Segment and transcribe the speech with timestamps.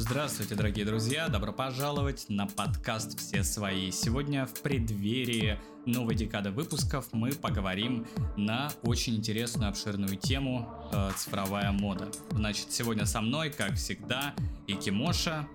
[0.00, 1.26] Здравствуйте, дорогие друзья!
[1.26, 3.90] Добро пожаловать на подкаст «Все свои».
[3.90, 8.06] Сегодня в преддверии новой декады выпусков мы поговорим
[8.36, 12.12] на очень интересную обширную тему э, «Цифровая мода».
[12.30, 14.34] Значит, сегодня со мной, как всегда,
[14.68, 15.48] и Кимоша,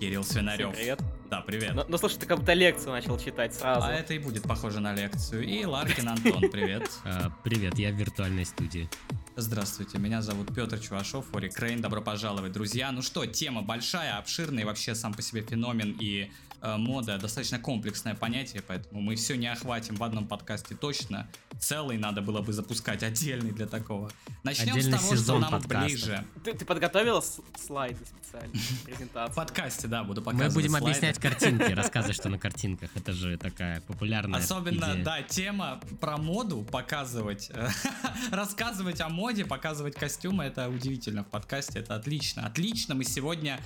[0.00, 0.72] Кирилл Свинарев.
[0.72, 1.02] Всем привет.
[1.28, 1.74] Да, привет.
[1.74, 3.86] Ну, ну слушай, ты как будто лекцию начал читать сразу.
[3.86, 5.44] А это и будет похоже на лекцию.
[5.44, 6.90] И Ларкин Антон, привет.
[7.04, 8.88] А, Привет, я в виртуальной студии.
[9.36, 12.92] Здравствуйте, меня зовут Петр Чувашов, Ори Крейн, добро пожаловать, друзья.
[12.92, 16.30] Ну что, тема большая, обширная, и вообще сам по себе феномен и
[16.62, 21.28] э, мода достаточно комплексное понятие, поэтому мы все не охватим в одном подкасте точно.
[21.58, 24.08] Целый надо было бы запускать отдельный для такого.
[24.44, 25.84] Начнем Отдельный с того, что нам подкаста.
[25.84, 26.24] ближе.
[26.44, 27.20] Ты, ты подготовила
[27.58, 30.86] слайды специально, В подкасте, да, буду Мы показывать будем слайды.
[30.86, 32.90] объяснять картинки, рассказывать, что на картинках.
[32.94, 35.04] Это же такая популярная Особенно, идея.
[35.04, 37.68] да, тема про моду показывать, э,
[38.30, 42.46] рассказывать о моде, показывать костюмы, это удивительно в подкасте, это отлично.
[42.46, 43.58] Отлично, мы сегодня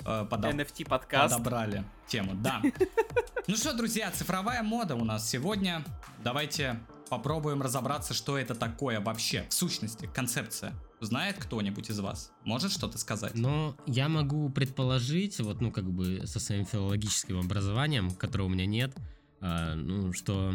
[0.00, 1.34] э, подо- NFT подкаст.
[1.34, 2.62] подобрали тему, да.
[3.46, 5.84] Ну что, друзья, цифровая мода у нас сегодня.
[6.22, 6.80] Давайте
[7.10, 10.72] попробуем разобраться, что это такое вообще, в сущности, концепция.
[11.00, 12.32] Знает кто-нибудь из вас?
[12.44, 13.34] Может что-то сказать?
[13.34, 18.64] Но я могу предположить, вот, ну, как бы со своим филологическим образованием, которого у меня
[18.64, 18.96] нет,
[19.42, 20.54] а, ну, что,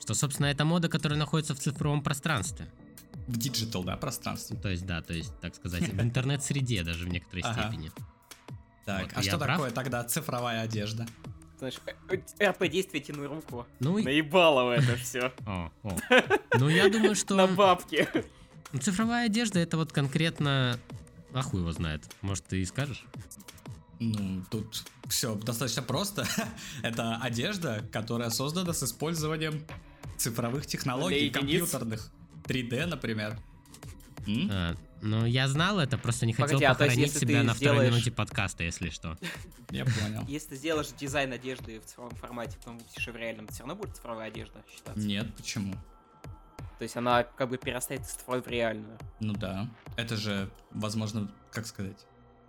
[0.00, 2.68] что, собственно, это мода, которая находится в цифровом пространстве.
[3.30, 4.56] В digital, да, пространстве.
[4.56, 7.62] То есть, да, то есть, так сказать, в интернет-среде даже в некоторой Ага.
[7.62, 7.92] степени.
[8.84, 9.56] Так, Вот, а что прав?
[9.56, 11.06] такое тогда цифровая одежда?
[11.58, 13.66] Знаешь, э, РП-действие тяну руку.
[13.78, 14.02] Ну, и...
[14.02, 15.32] Наебалово это все.
[16.58, 17.36] Ну, я думаю, что...
[17.36, 18.08] На бабки.
[18.72, 20.78] Ну, цифровая одежда это вот конкретно...
[21.32, 22.02] А хуй его знает.
[22.22, 23.04] Может, ты и скажешь?
[24.00, 26.26] Ну, тут все достаточно просто.
[26.82, 29.62] Это одежда, которая создана с использованием
[30.16, 32.10] цифровых технологий, компьютерных.
[32.50, 33.38] 3D, например.
[34.26, 34.48] М?
[34.52, 37.40] А, ну, я знал это, просто не хотел Погоди, а то есть похоронить если себя
[37.40, 39.16] ты на второй сделаешь- минуте подкаста, если что.
[39.70, 40.24] Я понял.
[40.28, 43.76] Если ты сделаешь дизайн одежды в цифровом формате, потом выпустишь её в реальном, все равно
[43.76, 45.00] будет цифровая одежда считаться.
[45.06, 45.74] Нет, почему?
[46.78, 48.98] То есть она как бы перерастает из цифровой в реальную.
[49.20, 49.68] Ну да.
[49.96, 52.06] Это же, возможно, как сказать,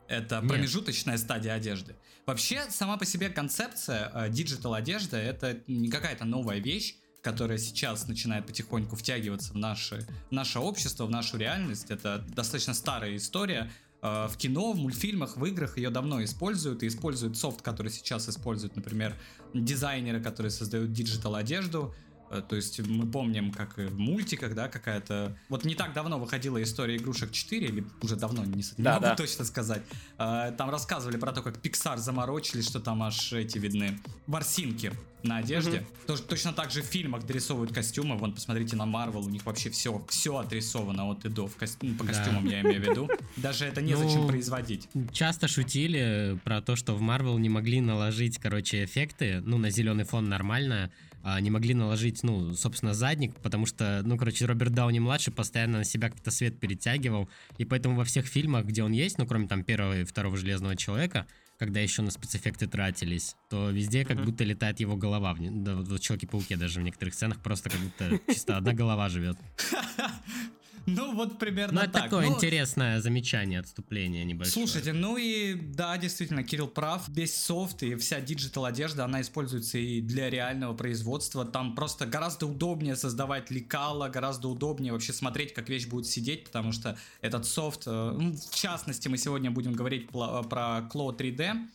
[0.07, 0.49] это Нет.
[0.49, 1.95] промежуточная стадия одежды.
[2.25, 8.45] Вообще, сама по себе концепция digital одежда это не какая-то новая вещь, которая сейчас начинает
[8.45, 11.91] потихоньку втягиваться в наше, в наше общество, в нашу реальность.
[11.91, 13.71] Это достаточно старая история.
[14.01, 18.27] Э, В кино, в мультфильмах, в играх ее давно используют и используют софт, который сейчас
[18.27, 19.15] используют, например,
[19.53, 21.93] дизайнеры, которые создают digital одежду.
[22.31, 25.35] Э, То есть мы помним, как и в мультиках, да, какая-то...
[25.49, 29.03] Вот не так давно выходила история игрушек 4, или уже давно, не, не Да, могу
[29.05, 29.15] да.
[29.15, 29.81] точно сказать.
[30.17, 34.91] Э, Там рассказывали про то, как Pixar заморочились, что там аж эти видны ворсинки
[35.23, 35.85] на одежде.
[36.07, 38.17] Тоже, точно так же в фильмах дорисовывают костюмы.
[38.17, 41.47] Вон, посмотрите на Marvel, у них вообще все, все отрисовано от и до.
[41.47, 42.13] В кос- ну, по Да.
[42.13, 43.09] костюмам я имею в виду.
[43.37, 44.87] Даже это незачем Ну, производить.
[45.11, 50.05] Часто шутили про то, что в Marvel не могли наложить, короче, эффекты, ну, на зеленый
[50.05, 50.91] фон нормально,
[51.23, 55.83] а не могли наложить, ну, собственно, задник, потому что, ну, короче, Роберт Дауни-младший постоянно на
[55.83, 59.63] себя как-то свет перетягивал, и поэтому во всех фильмах, где он есть, ну, кроме там
[59.63, 61.27] первого и второго Железного Человека,
[61.57, 64.25] когда еще на спецэффекты тратились, то везде как Мгм.
[64.25, 65.35] будто летает его голова.
[65.39, 69.37] Да, вот в Человеке-пауке даже в некоторых сценах просто как будто чисто одна голова живет.
[70.85, 72.03] Ну, вот примерно Ну, это так.
[72.05, 74.65] такое Ну, интересное замечание, отступление небольшое.
[74.65, 77.07] Слушайте, ну и да, действительно, Кирилл прав.
[77.09, 81.45] Весь софт и вся digital одежда, она используется и для реального производства.
[81.45, 86.71] Там просто гораздо удобнее создавать лекала, гораздо удобнее вообще смотреть, как вещь будет сидеть, потому
[86.71, 91.67] что этот софт, э, ну, в частности, мы сегодня будем говорить про CLO 3D.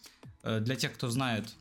[0.43, 1.55] Э, Для тех, кто знает,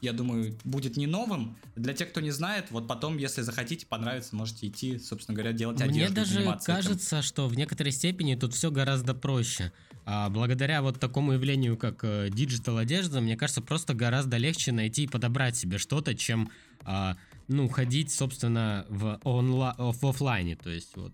[0.00, 1.56] я думаю, будет не новым.
[1.76, 5.80] Для тех, кто не знает, вот потом, если захотите, понравится, можете идти, собственно говоря, делать
[5.80, 5.98] одежду.
[5.98, 6.82] Мне даже заниматься этим.
[6.82, 9.72] кажется, что в некоторой степени тут все гораздо проще.
[10.06, 15.04] А благодаря вот такому явлению, как э, digital одежда, мне кажется, просто гораздо легче найти
[15.04, 16.50] и подобрать себе что-то, чем
[16.82, 17.16] а,
[17.48, 20.56] ну ходить, собственно, в, онла- в офлайне.
[20.56, 21.12] То есть вот.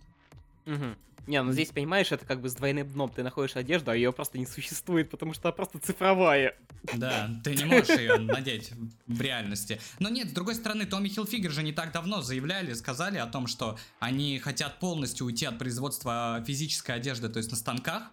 [0.67, 0.97] Мгм.
[1.27, 3.11] Не, ну здесь, понимаешь, это как бы с двойным дном.
[3.11, 6.57] Ты находишь одежду, а ее просто не существует, потому что она просто цифровая.
[6.95, 8.73] Да, ты не можешь ее надеть
[9.07, 9.81] в реальности.
[9.99, 13.47] Но нет, с другой стороны, Томми Хилфигер же не так давно заявляли, сказали о том,
[13.47, 18.11] что они хотят полностью уйти от производства физической одежды, то есть на станках.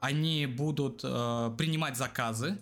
[0.00, 2.58] Они будут э, принимать заказы,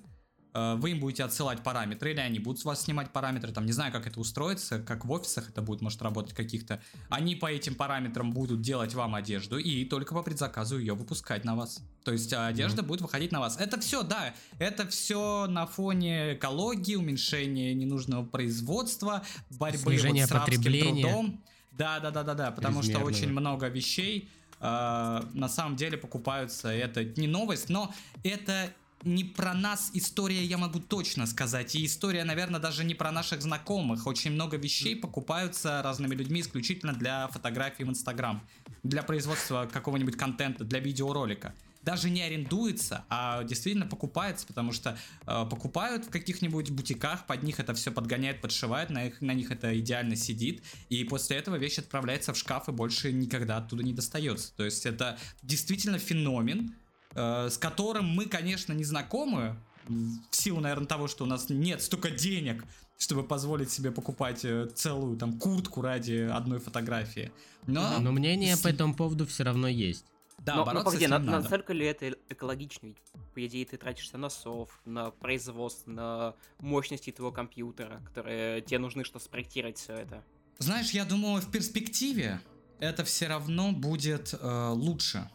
[0.76, 3.92] вы им будете отсылать параметры, или они будут с вас снимать параметры, там не знаю,
[3.92, 6.80] как это устроится, как в офисах это будет, может, работать каких-то.
[7.08, 11.56] Они по этим параметрам будут делать вам одежду и только по предзаказу ее выпускать на
[11.56, 11.82] вас.
[12.04, 13.58] То есть а, одежда будет выходить на вас.
[13.58, 20.40] Это все, да, это все на фоне экологии, уменьшения ненужного производства, борьбы Снижение вот с
[20.40, 21.02] потребления.
[21.02, 21.44] трудом.
[21.72, 23.08] Да, да, да, да, да, потому что Чрезмерного.
[23.08, 24.30] очень много вещей
[24.60, 26.68] э, на самом деле покупаются.
[26.68, 27.92] Это не новость, но
[28.22, 28.72] это
[29.04, 31.74] не про нас история, я могу точно сказать.
[31.74, 34.06] И история, наверное, даже не про наших знакомых.
[34.06, 38.46] Очень много вещей покупаются разными людьми исключительно для фотографий в Инстаграм.
[38.82, 41.54] Для производства какого-нибудь контента, для видеоролика.
[41.82, 47.60] Даже не арендуется, а действительно покупается, потому что э, покупают в каких-нибудь бутиках, под них
[47.60, 51.78] это все подгоняет, подшивает, на, их, на них это идеально сидит, и после этого вещь
[51.78, 54.52] отправляется в шкаф и больше никогда оттуда не достается.
[54.56, 56.74] То есть это действительно феномен,
[57.16, 59.56] э, с которым мы, конечно, не знакомы,
[59.88, 62.64] в силу, наверное, того, что у нас нет столько денег,
[62.98, 67.30] чтобы позволить себе покупать э, целую там куртку ради одной фотографии.
[67.66, 70.04] Но, Но мнение по этому поводу все равно есть.
[70.38, 71.40] да, но, но бороться погоди, с на- ним надо.
[71.40, 72.86] настолько ли это экологично?
[72.86, 72.96] Ведь,
[73.34, 79.04] по идее, ты тратишься на софт, на производство, на мощности твоего компьютера, которые тебе нужны,
[79.04, 80.24] чтобы спроектировать все это.
[80.58, 82.40] Знаешь, я думаю, в перспективе
[82.80, 85.28] это все равно будет э, лучше.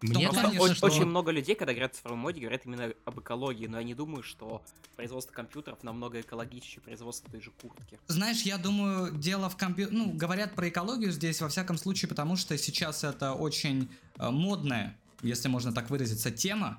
[0.00, 0.86] Мне Просто кажется, очень, что...
[0.86, 3.94] очень много людей, когда говорят о цифровом моде, говорят именно об экологии, но я не
[3.94, 4.62] думаю, что
[4.94, 7.98] производство компьютеров намного экологичнее чем производство той же куртки.
[8.06, 9.96] Знаешь, я думаю, дело в компьютере...
[9.96, 14.96] Ну, говорят про экологию здесь, во всяком случае, потому что сейчас это очень э, модная,
[15.22, 16.78] если можно так выразиться, тема.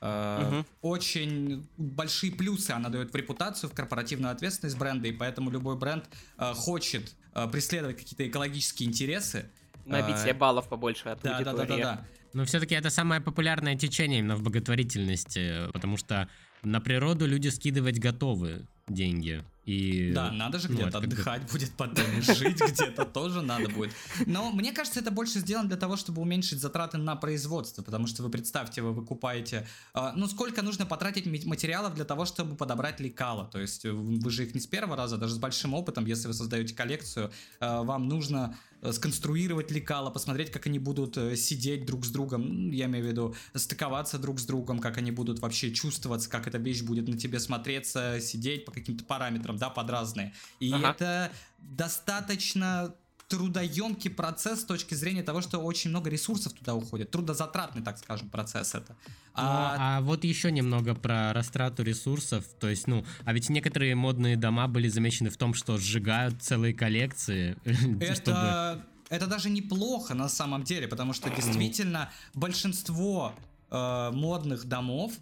[0.00, 0.66] Э, Мгм.
[0.80, 6.08] Очень большие плюсы она дает в репутацию, в корпоративную ответственность бренда, и поэтому любой бренд
[6.38, 9.50] э, хочет э, преследовать какие-то экологические интересы.
[9.84, 11.82] Набить А, себе баллов побольше от Да, да, да, да, аудитории.
[11.82, 12.06] да.
[12.34, 16.28] Но все-таки это самое популярное течение именно в благотворительности, потому что
[16.64, 19.44] на природу люди скидывать готовы деньги.
[19.66, 23.92] И, Да, надо же ну, где-то отдыхать будет потом, жить где-то тоже надо будет.
[24.26, 28.22] Но мне кажется, это больше сделано для того, чтобы уменьшить затраты на производство, потому что
[28.22, 33.46] вы представьте, вы выкупаете, а, ну сколько нужно потратить материалов для того, чтобы подобрать лекала,
[33.46, 36.28] то есть э, вы же их не с первого раза, даже с большим опытом, если
[36.28, 37.30] вы создаете коллекцию,
[37.60, 42.70] а, вам нужно э, сконструировать лекала, посмотреть, как они будут э, сидеть друг с другом,
[42.70, 46.58] я имею в виду стыковаться друг с другом, как они будут вообще чувствоваться, как эта
[46.58, 50.32] вещь будет на тебе смотреться, сидеть по каким-то параметрам, да, под разные.
[50.60, 50.90] И Ага.
[50.90, 52.94] это достаточно
[53.28, 57.10] трудоемкий процесс с точки зрения того, что очень много ресурсов туда уходит.
[57.10, 58.96] Трудозатратный, так скажем, процесс это.
[59.36, 62.44] Ну, А, а вот еще немного про растрату ресурсов.
[62.60, 66.74] То есть, ну, а ведь некоторые модные дома были замечены в том, что сжигают целые
[66.74, 68.38] коллекции, чтобы...
[68.38, 73.34] это, это даже неплохо на самом деле, потому что действительно большинство
[73.70, 75.12] э, модных домов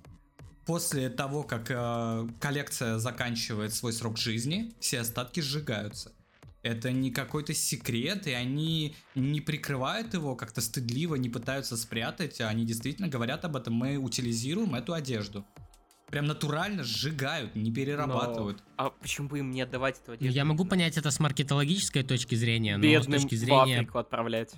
[0.64, 6.12] после того, как э, коллекция заканчивает свой срок жизни, все остатки сжигаются.
[6.62, 12.48] Это не какой-то секрет, и они не прикрывают его как-то стыдливо, не пытаются спрятать, а
[12.48, 13.74] они действительно говорят об этом.
[13.74, 15.44] Мы утилизируем эту одежду.
[16.08, 18.62] Прям натурально сжигают, не перерабатывают.
[18.76, 20.36] А почему бы им не отдавать эту одежду?
[20.36, 23.78] Я могу понять это с маркетологической точки зрения, но с бедным точки в зрения...
[23.78, 24.52] Африку отправлять.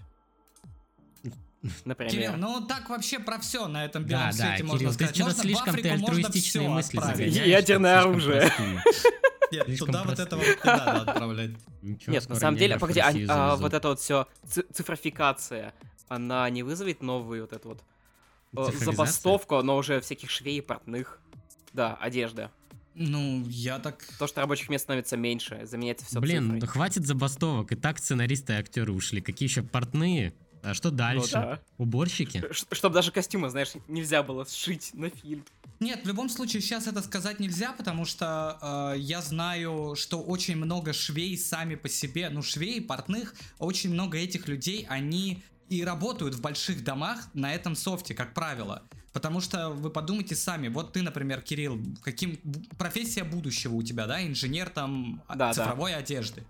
[1.84, 2.12] Например.
[2.12, 4.94] Кирилл, ну так вообще про все на этом белом Да, да, свете можно Кирилл, ты
[4.94, 5.14] сказать.
[5.14, 7.34] что-то Можно слишком ты Африку, можно альтруистичные мысли загоняешь.
[7.46, 8.52] Ядерное оружие.
[9.52, 11.50] Нет, Слишком туда вот этого вот не надо отправлять.
[11.82, 14.26] Ничего, Нет, на самом деле, погоди, а- а, вот это вот все
[14.72, 15.74] цифрофикация,
[16.08, 17.84] она не вызовет новую вот эту вот
[18.56, 21.20] э, забастовку, но уже всяких швей и портных.
[21.72, 22.50] Да, одежда.
[22.94, 24.04] Ну, я так...
[24.18, 27.72] То, что рабочих мест становится меньше, заменяется все Блин, да хватит забастовок.
[27.72, 29.20] И так сценаристы и актеры ушли.
[29.20, 30.32] Какие еще портные?
[30.64, 31.60] А что дальше?
[31.78, 32.42] Уборщики?
[32.72, 35.44] Чтобы даже костюмы, знаешь, нельзя было сшить на фильм.
[35.80, 40.56] Нет, в любом случае сейчас это сказать нельзя, потому что э, я знаю, что очень
[40.56, 46.34] много швей сами по себе, ну швей, портных, очень много этих людей, они и работают
[46.34, 48.82] в больших домах на этом софте, как правило.
[49.12, 52.36] Потому что вы подумайте сами, вот ты, например, Кирилл, каким
[52.78, 55.52] профессия будущего у тебя, да, инженер там Да, да.
[55.52, 56.44] цифровой одежды.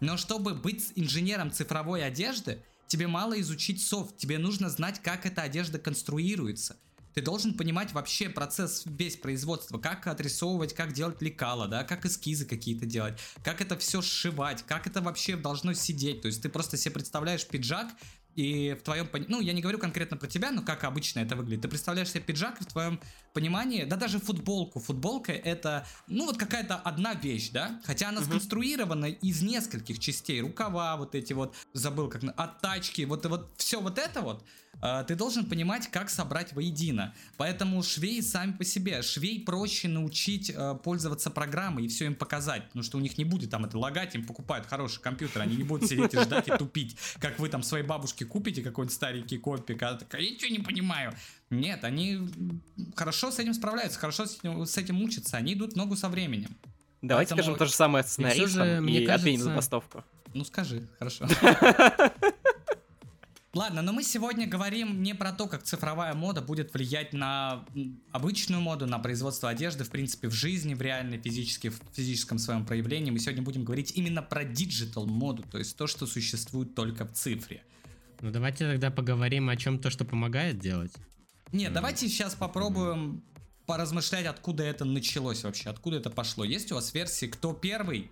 [0.00, 5.42] Но чтобы быть инженером цифровой одежды, тебе мало изучить софт, тебе нужно знать, как эта
[5.42, 6.76] одежда конструируется.
[7.14, 12.46] Ты должен понимать вообще процесс весь производства, как отрисовывать, как делать лекала, да, как эскизы
[12.46, 16.22] какие-то делать, как это все сшивать, как это вообще должно сидеть.
[16.22, 17.88] То есть ты просто себе представляешь пиджак,
[18.36, 21.62] и в твоем ну я не говорю конкретно про тебя, но как обычно это выглядит.
[21.62, 23.00] Ты представляешь себе пиджак и в твоем
[23.32, 24.80] понимании, да даже футболку.
[24.80, 28.28] Футболка это, ну вот какая-то одна вещь, да, хотя она Мгм.
[28.30, 30.40] сконструирована из нескольких частей.
[30.40, 34.44] Рукава вот эти вот, забыл как, оттачки, вот вот все вот это вот.
[34.82, 37.14] э, Ты должен понимать, как собрать воедино.
[37.36, 39.02] Поэтому швеи сами по себе.
[39.02, 42.66] Швей проще научить э, пользоваться программой и все им показать.
[42.68, 45.42] Потому что у них не будет там это лагать, им покупают хороший компьютер.
[45.42, 46.96] Они не будут сидеть и ждать и тупить.
[47.20, 50.60] Как вы там своей бабушке купите какой-нибудь старенький компик, а она такая, я ничего не
[50.60, 51.14] понимаю.
[51.50, 52.18] Нет, они
[52.94, 55.36] хорошо с этим справляются, хорошо с этим, с этим учатся.
[55.36, 56.56] Они идут ногу со временем.
[57.02, 60.04] Давайте Поэтому- скажем то же самое же, сценаристам и, мне отменим кажется- забастовку.
[60.32, 61.26] Ну скажи, хорошо.
[63.52, 67.64] Ладно, но мы сегодня говорим не про то, как цифровая мода будет влиять на
[68.12, 72.64] обычную моду, на производство одежды, в принципе, в жизни, в реальной физически, в физическом своем
[72.64, 73.10] проявлении.
[73.10, 77.12] Мы сегодня будем говорить именно про digital моду, то есть то, что существует только в
[77.12, 77.64] цифре.
[78.20, 80.92] Ну давайте тогда поговорим о чем то, что помогает делать.
[81.52, 83.22] Нет, давайте сейчас попробуем
[83.66, 86.44] поразмышлять, откуда это началось вообще, откуда это пошло.
[86.44, 88.10] Есть у вас версии, кто первый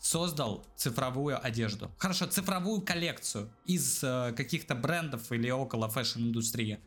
[0.00, 1.90] создал цифровую одежду?
[1.98, 6.78] Хорошо, цифровую коллекцию из э, каких-то брендов или около fashion -индустрии.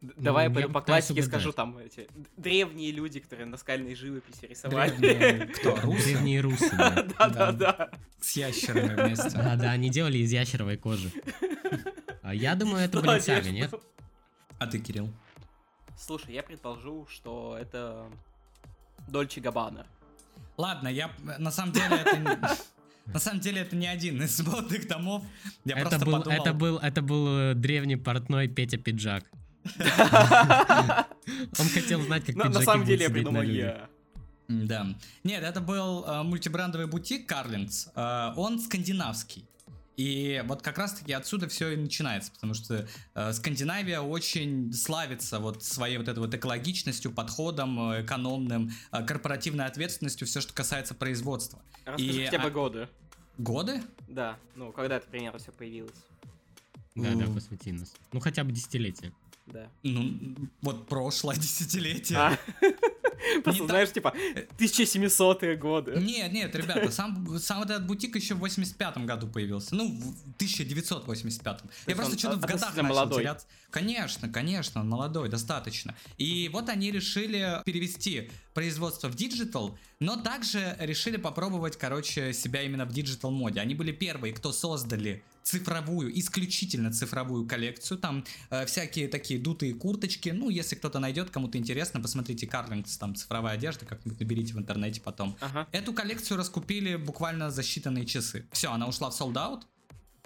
[0.00, 1.28] Давай Ну, я по классике угадать.
[1.28, 4.90] скажу там эти древние люди, которые наскальной живописи рисовали.
[4.96, 5.76] Древние- Кто?
[5.82, 6.04] Русы?
[6.04, 6.90] Древние русы, да.
[7.18, 7.90] Да-да-да.
[8.20, 9.30] С ящерами вместе.
[9.30, 11.10] Да, да, они делали из ящеровой кожи.
[12.24, 13.26] А я думаю, это Молодец.
[13.26, 13.74] Баленсиага, нет?
[14.62, 15.10] А ты, Кирилл?
[15.98, 18.06] Слушай, я предположу, что это
[19.08, 19.86] Дольче Габбана.
[20.56, 22.38] Ладно, я на самом деле это не-
[23.12, 25.24] на самом деле это не один из модных домов.
[25.64, 26.40] Я Это просто был, подумал.
[26.40, 29.24] это был, это был э, древний портной Петя Пиджак.
[31.58, 33.88] Он хотел знать, как На на пиджаки самом деле я придумал я.
[34.48, 34.86] Да.
[35.24, 37.88] Нет, это был э, мультибрендовый бутик Карлингс.
[37.94, 39.44] Э, он скандинавский.
[39.96, 45.62] И вот как раз-таки отсюда все и начинается, потому что э, Скандинавия очень славится вот
[45.62, 51.62] своей вот этой вот экологичностью, подходом э, экономным, э, корпоративной ответственностью, все, что касается производства.
[51.84, 52.88] Расскажи И, хотя бы а- годы.
[53.38, 53.82] Годы?
[54.08, 55.92] Да, ну когда это примерно все появилось.
[56.94, 57.94] Да, да, посвяти нас.
[58.12, 59.12] Ну, хотя бы десятилетие.
[59.46, 59.68] Да.
[59.82, 60.18] Ну,
[60.62, 62.18] вот прошлое десятилетие.
[62.18, 62.38] А.
[63.44, 63.70] Просто так.
[63.70, 64.14] знаешь, типа,
[64.58, 65.92] 1700-е годы.
[65.96, 69.74] Нет, нет, ребята, сам, сам этот бутик еще в 85 году появился.
[69.74, 71.60] Ну, в 1985.
[71.86, 73.22] Я просто что-то в годах начал молодой.
[73.22, 73.46] теряться.
[73.70, 75.94] Конечно, конечно, он молодой, достаточно.
[76.18, 82.84] И вот они решили перевести производство в digital, но также решили попробовать, короче, себя именно
[82.84, 83.60] в digital моде.
[83.60, 87.98] Они были первые, кто создали цифровую, исключительно цифровую коллекцию.
[87.98, 90.30] Там э, всякие такие дутые курточки.
[90.30, 95.00] Ну, если кто-то найдет, кому-то интересно, посмотрите Карлингс, там цифровая одежда, как-нибудь наберите в интернете
[95.00, 95.36] потом.
[95.40, 95.66] Ага.
[95.72, 98.46] Эту коллекцию раскупили буквально за считанные часы.
[98.52, 99.62] Все, она ушла в sold out.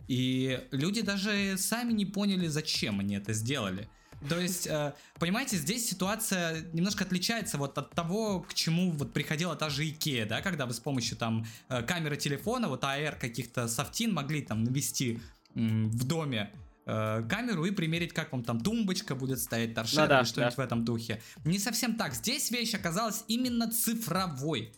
[0.08, 3.88] И люди даже сами не поняли, зачем они это сделали.
[4.28, 9.56] То есть, э, понимаете, здесь ситуация немножко отличается вот от того, к чему вот приходила
[9.56, 13.68] та же Икея, да, когда вы с помощью там э, камеры телефона, вот AR каких-то
[13.68, 15.20] софтин могли там навести
[15.54, 16.50] в доме
[16.84, 20.56] э, камеру и примерить, как вам там тумбочка будет стоять, торшер Ну да, или что-нибудь
[20.56, 20.62] да.
[20.62, 21.22] в этом духе.
[21.44, 22.14] Не совсем так.
[22.14, 24.74] Здесь вещь оказалась именно цифровой.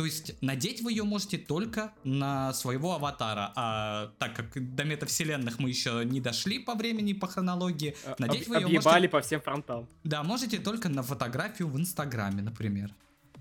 [0.00, 5.58] То есть надеть вы ее можете только на своего аватара, а так как до метавселенных
[5.58, 9.20] мы еще не дошли по времени, по хронологии, Об- надеть вы ее Объебали можете, по
[9.20, 9.86] всем фронтам.
[10.02, 12.94] да, можете только на фотографию в Инстаграме, например,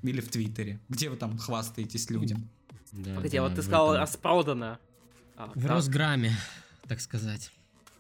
[0.03, 2.49] или в Твиттере, где вы там хвастаетесь людям.
[2.91, 4.79] Да, Погоди, да, а вот ты сказал этом- распродано.
[5.37, 5.67] А, В да.
[5.69, 6.33] Росграме,
[6.89, 7.53] так сказать.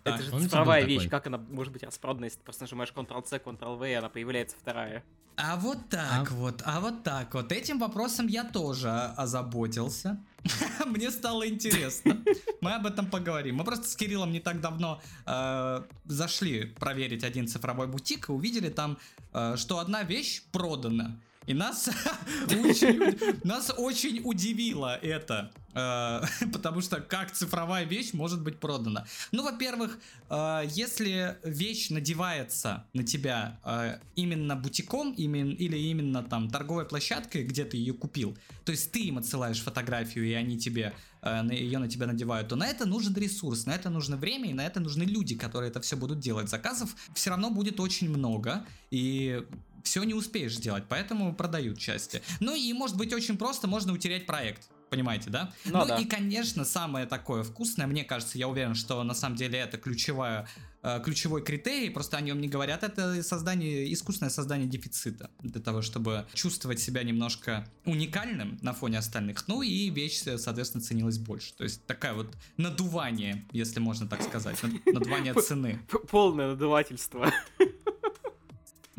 [0.03, 1.09] Да, Это же помните, цифровая вещь, такой?
[1.11, 5.05] как она может быть распродана, если ты просто нажимаешь Ctrl-C, Ctrl-V, и она появляется вторая.
[5.41, 7.51] А вот так А- вот, а вот так вот.
[7.53, 10.19] Этим вопросом я тоже озаботился.
[10.85, 12.17] Мне стало интересно.
[12.59, 13.55] Мы об этом поговорим.
[13.55, 18.69] Мы просто с Кириллом не так давно э, зашли проверить один цифровой бутик и увидели
[18.69, 18.97] там,
[19.33, 21.17] э, что одна вещь продана.
[21.49, 21.89] И нас
[22.47, 26.21] очень, нас очень удивило это, э,
[26.53, 29.07] потому что как цифровая вещь может быть продана.
[29.31, 29.97] Ну, во-первых,
[30.29, 37.45] э, если вещь надевается на тебя э, именно бутиком имен- или именно там торговой площадкой,
[37.45, 40.93] где ты ее купил, то есть ты им отсылаешь фотографию, и они тебе
[41.51, 44.65] ее на тебя надевают, то на это нужен ресурс, на это нужно время, и на
[44.65, 46.47] это нужны люди, которые это все будут делать.
[46.47, 49.43] Заказов все равно будет очень много, и
[49.83, 52.21] все не успеешь сделать, поэтому продают части.
[52.39, 54.69] Ну и может быть очень просто, можно утерять проект.
[54.89, 55.53] Понимаете, да?
[55.65, 55.97] Ну да.
[55.97, 60.47] и, конечно, самое такое вкусное, мне кажется, я уверен, что на самом деле это ключевая,
[60.81, 65.83] э, ключевой критерий, просто о нем не говорят, это создание, искусственное создание дефицита, для того,
[65.83, 71.53] чтобы чувствовать себя немножко уникальным на фоне остальных, ну и вещь, соответственно, ценилась больше.
[71.53, 75.79] То есть такая вот надувание, если можно так сказать, над- надувание цены.
[76.09, 77.31] Полное надувательство.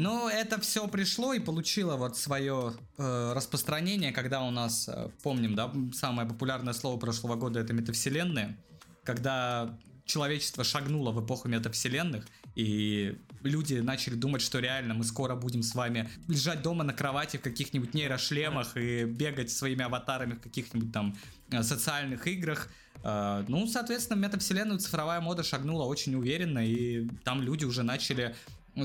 [0.01, 5.55] Ну, это все пришло и получило вот свое э, распространение, когда у нас, э, помним,
[5.55, 8.57] да, самое популярное слово прошлого года это метавселенные,
[9.05, 15.63] когда человечество шагнуло в эпоху метавселенных, и люди начали думать, что реально мы скоро будем
[15.63, 20.95] с вами лежать дома на кровати в каких-нибудь нейрошлемах и бегать своими аватарами в каких-нибудь
[20.95, 21.15] там
[21.51, 22.71] э, социальных играх.
[23.05, 28.35] Э, Ну, соответственно, метавселенную цифровая мода шагнула очень уверенно, и там люди уже начали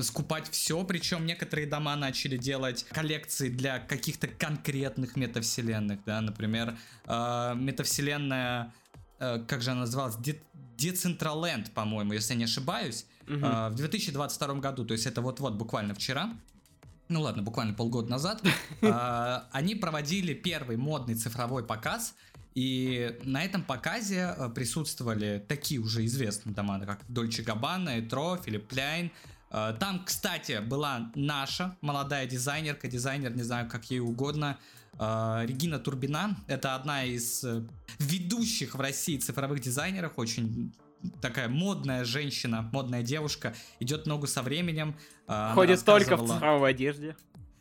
[0.02, 6.76] скупать все, причем некоторые дома начали делать коллекции для каких-то конкретных метавселенных, да, например,
[7.06, 8.72] э, метавселенная
[9.18, 10.42] э, как же она называлась, Де-
[10.76, 13.44] Decentraland, по-моему, если я не ошибаюсь, Мгм.
[13.44, 16.30] э, в 2022 году, то есть это вот-вот буквально вчера,
[17.08, 18.42] ну ладно, буквально полгода назад,
[18.82, 22.14] э, они проводили первый модный цифровой показ,
[22.54, 28.72] и на этом показе э, присутствовали такие уже известные дома, как Дольче Габбана, Этро, Филипп
[28.72, 29.10] Ляйн.
[29.56, 34.58] Э, Там, кстати, была наша молодая дизайнерка, дизайнер, не знаю, как ей угодно,
[34.98, 36.36] э, Регина Турбина.
[36.46, 37.62] Это одна из э,
[37.98, 40.72] ведущих в России цифровых дизайнеров, очень
[41.22, 44.94] такая модная женщина, модная девушка, идет ногу со временем.
[45.54, 47.16] Ходит только в цифровой одежде.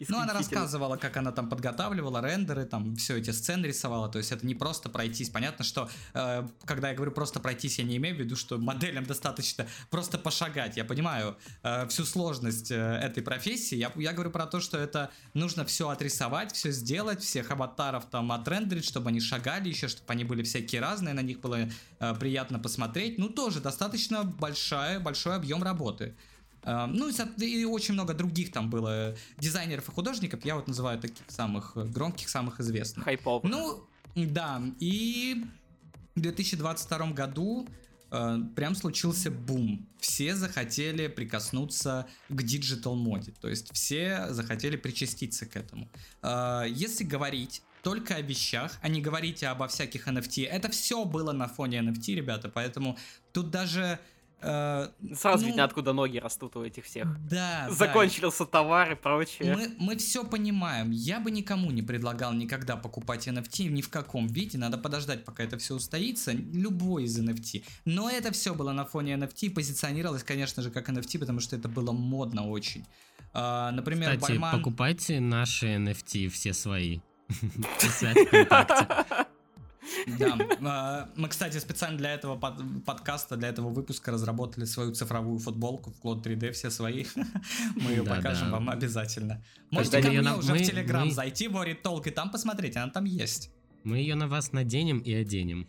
[0.10, 4.10] Ну, она рассказывала, как она там подготавливала рендеры, там все эти сцены рисовала.
[4.10, 5.30] То есть это не просто пройтись.
[5.30, 9.06] Понятно, что э, когда я говорю просто пройтись, я не имею в виду, что моделям
[9.06, 10.78] достаточно просто пошагать.
[10.78, 13.76] Я понимаю э, всю сложность э, этой профессии.
[13.76, 18.32] Я, я говорю про то, что это нужно все отрисовать, все сделать, всех аватаров там
[18.32, 22.60] отрендерить, чтобы они шагали еще, чтобы они были всякие разные, на них было э, приятно
[22.60, 23.18] посмотреть.
[23.18, 26.16] Ну, тоже достаточно большая, большой объем работы.
[26.66, 31.26] Э, Ну и, очень много других там было дизайнеров и художников, я вот называю таких
[31.30, 33.06] самых э, громких, самых известных.
[33.06, 33.44] Хайповых.
[33.44, 35.46] Ну, да, и
[36.16, 37.68] в 2022 году
[38.12, 39.88] э, прям случился бум.
[40.00, 45.90] Все захотели прикоснуться к digital моде, то есть все захотели причаститься к этому.
[46.22, 51.34] Э, если говорить только о вещах, а не говорить обо всяких NFT, это все было
[51.34, 52.98] на фоне NFT, ребята, поэтому
[53.32, 54.00] тут даже...
[54.42, 57.06] э, Сразу ну, видно, откуда ноги растут у этих всех.
[57.28, 59.56] Да, да, Закончился товар и прочее.
[59.56, 60.92] мы, мы все понимаем.
[60.92, 64.58] Я бы никому не предлагал никогда покупать NFT ни в каком виде.
[64.58, 66.32] Надо подождать, пока это все устоится.
[66.32, 67.64] Любой из NFT.
[67.86, 69.52] Но это все было на фоне NFT.
[69.52, 72.86] Позиционировалось, конечно же, как NFT, потому что это было модно очень.
[73.34, 74.58] А, например, Кстати, Бальман...
[74.58, 77.00] покупайте наши NFT, все свои.
[77.70, 79.26] ВКонтакте.
[80.20, 80.38] Да.
[80.64, 85.92] А, Мы, кстати, специально для этого под- подкаста, для этого выпуска разработали свою цифровую футболку
[85.92, 87.06] в Cloud 3D, все свои.
[87.76, 88.54] Мы ее Да, покажем да.
[88.56, 89.44] вам обязательно.
[89.72, 92.76] Можете ко мне на- уже в мы- Телеграм мы- зайти, Ворит Толк, и там посмотреть,
[92.78, 93.52] она там есть.
[93.84, 95.68] Мы ее на вас наденем и оденем.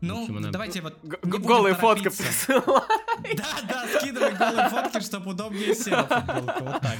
[0.00, 2.62] Ну, общем, она- давайте вот Голые фотки присылай.
[3.36, 6.58] Да, да, скидывай голые фотки, чтобы удобнее села футболка.
[6.62, 6.98] Вот так.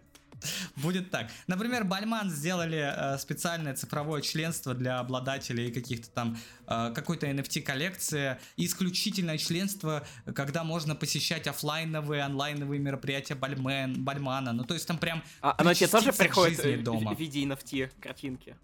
[0.76, 1.30] Будет так.
[1.46, 8.38] Например, Бальман сделали э, специальное цифровое членство для обладателей каких-то там э, какой-то NFT коллекции,
[8.56, 14.52] исключительное членство, когда можно посещать оффлайновые, онлайновые мероприятия Бальмен, Бальмана.
[14.52, 17.14] Ну, то есть там прям А оно тебе тоже приходит жизни э, дома.
[17.14, 18.56] в виде NFT картинки?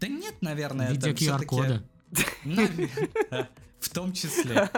[0.00, 1.82] Да нет, наверное, Видео это.
[2.44, 3.48] Наверное,
[3.78, 4.68] В том числе.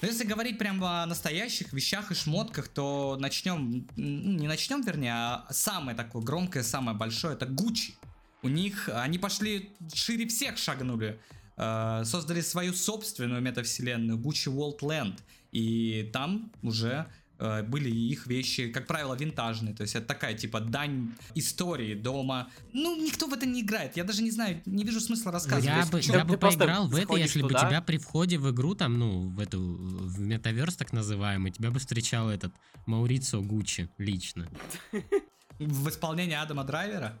[0.00, 5.46] Но если говорить прям о настоящих вещах и шмотках, то начнем, не начнем, вернее, а
[5.50, 7.94] самое такое громкое, самое большое, это Gucci.
[8.42, 11.20] У них, они пошли шире всех шагнули.
[11.56, 15.18] Э, Создали свою собственную метавселенную Gucci World Land.
[15.50, 19.74] И там уже были их вещи, как правило, винтажные.
[19.74, 22.48] То есть это такая типа дань истории дома.
[22.72, 23.96] Ну, никто в это не играет.
[23.96, 25.64] Я даже не знаю, не вижу смысла рассказывать.
[25.64, 27.68] Я бы, я бы поиграл в это, если бы туда.
[27.68, 31.78] тебя при входе в игру, там, ну, в эту, в метаверс так называемый, тебя бы
[31.78, 32.52] встречал этот
[32.86, 34.48] Маурицио Гуччи лично.
[35.58, 37.18] в исполнении Адама Драйвера.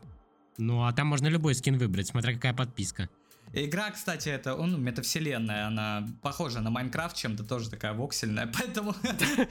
[0.56, 3.08] Ну, а там можно любой скин выбрать, смотря какая подписка.
[3.52, 8.94] Игра, кстати, это ну, метавселенная, она похожа на Майнкрафт чем-то, тоже такая воксельная, поэтому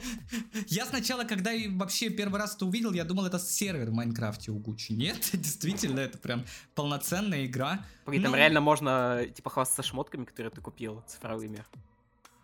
[0.68, 4.50] я сначала, когда и вообще первый раз это увидел, я думал, это сервер в Майнкрафте
[4.50, 4.92] у Гуччи.
[4.92, 7.84] Нет, действительно, это прям полноценная игра.
[8.04, 11.64] При этом Ну, реально можно, типа, хвастаться шмотками, которые ты купил, цифровыми.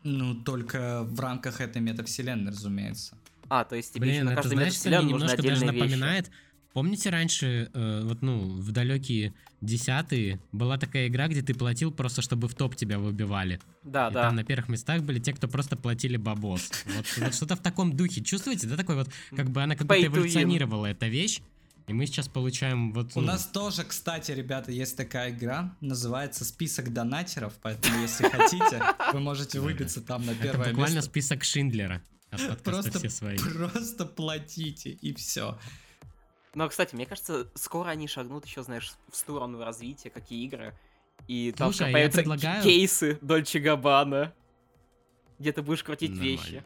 [0.03, 3.17] Ну, только в рамках этой метавселенной, разумеется.
[3.49, 5.83] А, то есть тебе Блин, на это каждую знаешь, немножко даже отдельные вещи.
[5.83, 6.31] напоминает.
[6.75, 12.21] Помните раньше, э, вот ну, в далекие десятые была такая игра, где ты платил просто,
[12.21, 13.61] чтобы в топ тебя выбивали.
[13.85, 14.23] Да, И да.
[14.25, 16.73] там на первых местах были те, кто просто платили бабос.
[16.97, 18.23] Вот, вот что-то в таком духе.
[18.25, 21.41] Чувствуете, да, такой вот, как бы она как будто эволюционировала, эта вещь.
[21.87, 23.13] И мы сейчас получаем вот...
[23.15, 28.83] У ну, нас тоже, кстати, ребята, есть такая игра, называется «Список донатеров», поэтому, если хотите,
[29.13, 31.11] вы можете выбиться там на это первое буквально место.
[31.11, 32.03] список Шиндлера.
[32.31, 33.39] От подкаста Просто, все свои.
[33.39, 35.57] просто платите, и все.
[36.55, 40.75] Но, кстати, мне кажется, скоро они шагнут еще, знаешь, в сторону развития, какие игры.
[41.27, 44.33] И там Слушай, а появятся предлагаю- кейсы Дольче Габбана,
[45.39, 46.31] где ты будешь крутить Нормально.
[46.31, 46.65] вещи.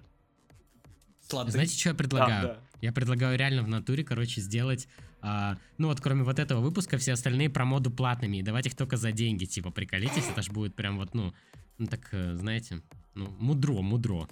[1.26, 1.50] Слады.
[1.52, 2.48] Знаете, что я предлагаю?
[2.48, 2.60] Да, да.
[2.80, 4.88] Я предлагаю реально в натуре, короче, сделать,
[5.20, 8.76] а, ну вот кроме вот этого выпуска, все остальные про моду платными и давать их
[8.76, 11.34] только за деньги, типа, приколитесь, это ж будет прям вот, ну,
[11.76, 12.82] ну так, э, знаете,
[13.14, 14.28] ну, мудро, мудро.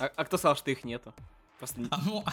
[0.00, 1.14] А, а кто сказал, что их нету?
[1.58, 1.80] Просто...
[1.90, 2.24] А, мо-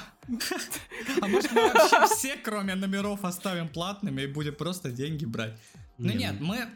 [1.22, 5.54] а может мы вообще все, кроме номеров, оставим платными и будем просто деньги брать?
[5.98, 6.68] Ну Не, нет, ну- мы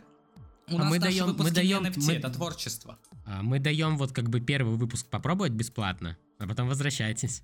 [0.67, 2.97] У А нас мы даем- мы даем- NFT, мы- это творчество.
[3.25, 7.41] А, Мы даем вот как бы первый выпуск попробовать бесплатно, а потом возвращайтесь.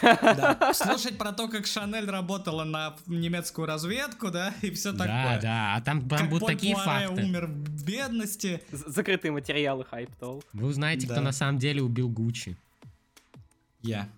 [0.00, 0.72] Да.
[0.74, 5.40] Слушать про то, как Шанель работала на немецкую разведку, да, и все Да, такое.
[5.42, 7.22] да, а там, там будут такие факты.
[7.22, 8.62] умер в бедности.
[8.72, 10.44] З- Закрытые материалы хайп толк.
[10.52, 11.14] Вы узнаете, Да.
[11.14, 12.56] кто на самом деле убил Гуччи.
[13.82, 14.08] Я.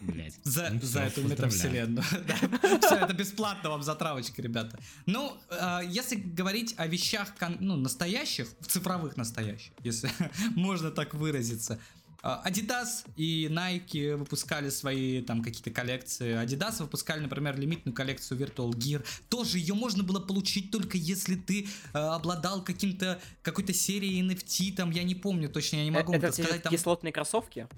[0.00, 0.34] Блять.
[0.42, 2.02] За, Ну за эту метавселенную.
[2.82, 4.78] Все, это бесплатно вам затравочка, ребята.
[5.06, 7.28] Ну, э, если говорить о вещах
[7.60, 10.10] ну, настоящих, цифровых настоящих, если
[10.56, 11.78] можно так выразиться.
[12.22, 16.34] э, Adidas и Nike выпускали свои там какие-то коллекции.
[16.44, 19.04] Adidas выпускали, например, лимитную коллекцию Virtual Gear.
[19.28, 24.90] Тоже ее можно было получить только если ты э, обладал каким-то какой-то серией NFT, там
[24.90, 26.62] я не помню точно, я не могу Э, Это сказать.
[26.64, 27.68] Там кислотные кроссовки?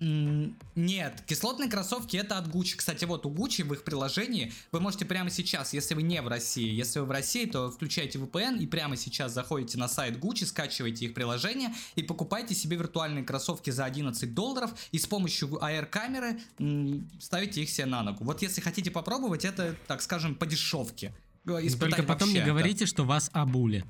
[0.00, 2.76] Нет, кислотные кроссовки это от Gucci.
[2.76, 6.28] Кстати, вот у Gucci в их приложении вы можете прямо сейчас, если вы не в
[6.28, 10.46] России, если вы в России, то включайте VPN и прямо сейчас заходите на сайт Gucci,
[10.46, 16.38] скачиваете их приложение и покупайте себе виртуальные кроссовки за 11 долларов и с помощью AR-камеры
[17.20, 18.24] ставите их себе на ногу.
[18.24, 21.12] Вот если хотите попробовать, это, так скажем, по дешевке.
[21.44, 22.48] Испытать Только потом не это.
[22.48, 23.84] говорите, что вас обули.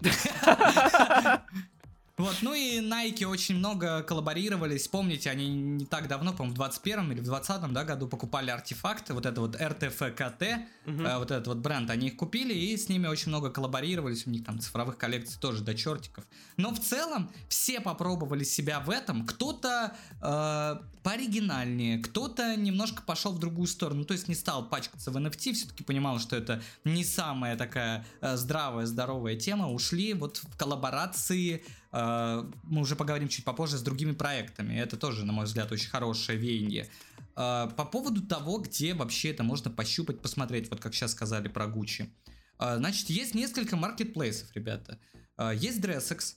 [2.18, 4.88] Вот, ну и Nike очень много коллаборировались.
[4.88, 9.14] Помните, они не так давно, по-моему, в 21 или в 20 да, году покупали артефакты,
[9.14, 11.06] вот это вот RTFKT, Мгм.
[11.06, 14.30] э, вот этот вот бренд, они их купили и с ними очень много коллаборировались, у
[14.30, 16.24] них там цифровых коллекций тоже до чертиков.
[16.56, 23.38] Но в целом все попробовали себя в этом, кто-то э, пооригинальнее, кто-то немножко пошел в
[23.38, 27.56] другую сторону, то есть не стал пачкаться в NFT, все-таки понимал, что это не самая
[27.56, 33.82] такая э, здравая, здоровая тема, ушли вот в коллаборации, мы уже поговорим чуть попозже, с
[33.82, 36.88] другими проектами, это тоже, на мой взгляд, очень хорошее веяние.
[37.36, 41.66] Э, По поводу того, где вообще это можно пощупать, посмотреть, вот как сейчас сказали про
[41.66, 42.10] Gucci.
[42.58, 44.98] Э, Значит, есть несколько маркетплейсов, ребята.
[45.38, 46.34] Э, Есть Dressex,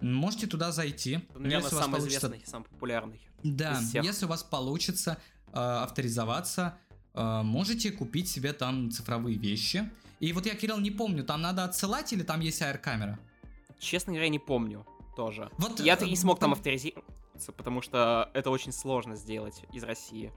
[0.00, 1.20] можете туда зайти.
[1.34, 3.20] Наверное, Если у вас самый получится- известный, самый популярный.
[3.42, 5.18] Да, если у вас получится
[5.52, 6.78] э, авторизоваться,
[7.14, 9.90] э, можете купить себе там цифровые вещи.
[10.20, 13.18] И вот я, Кирилл, не помню, там надо отсылать или там есть AR-камера?
[13.78, 15.50] Честно говоря, не помню тоже.
[15.58, 19.82] Вот, Я э, не смог там пон- авторизироваться, потому что это очень сложно сделать из
[19.82, 20.32] России.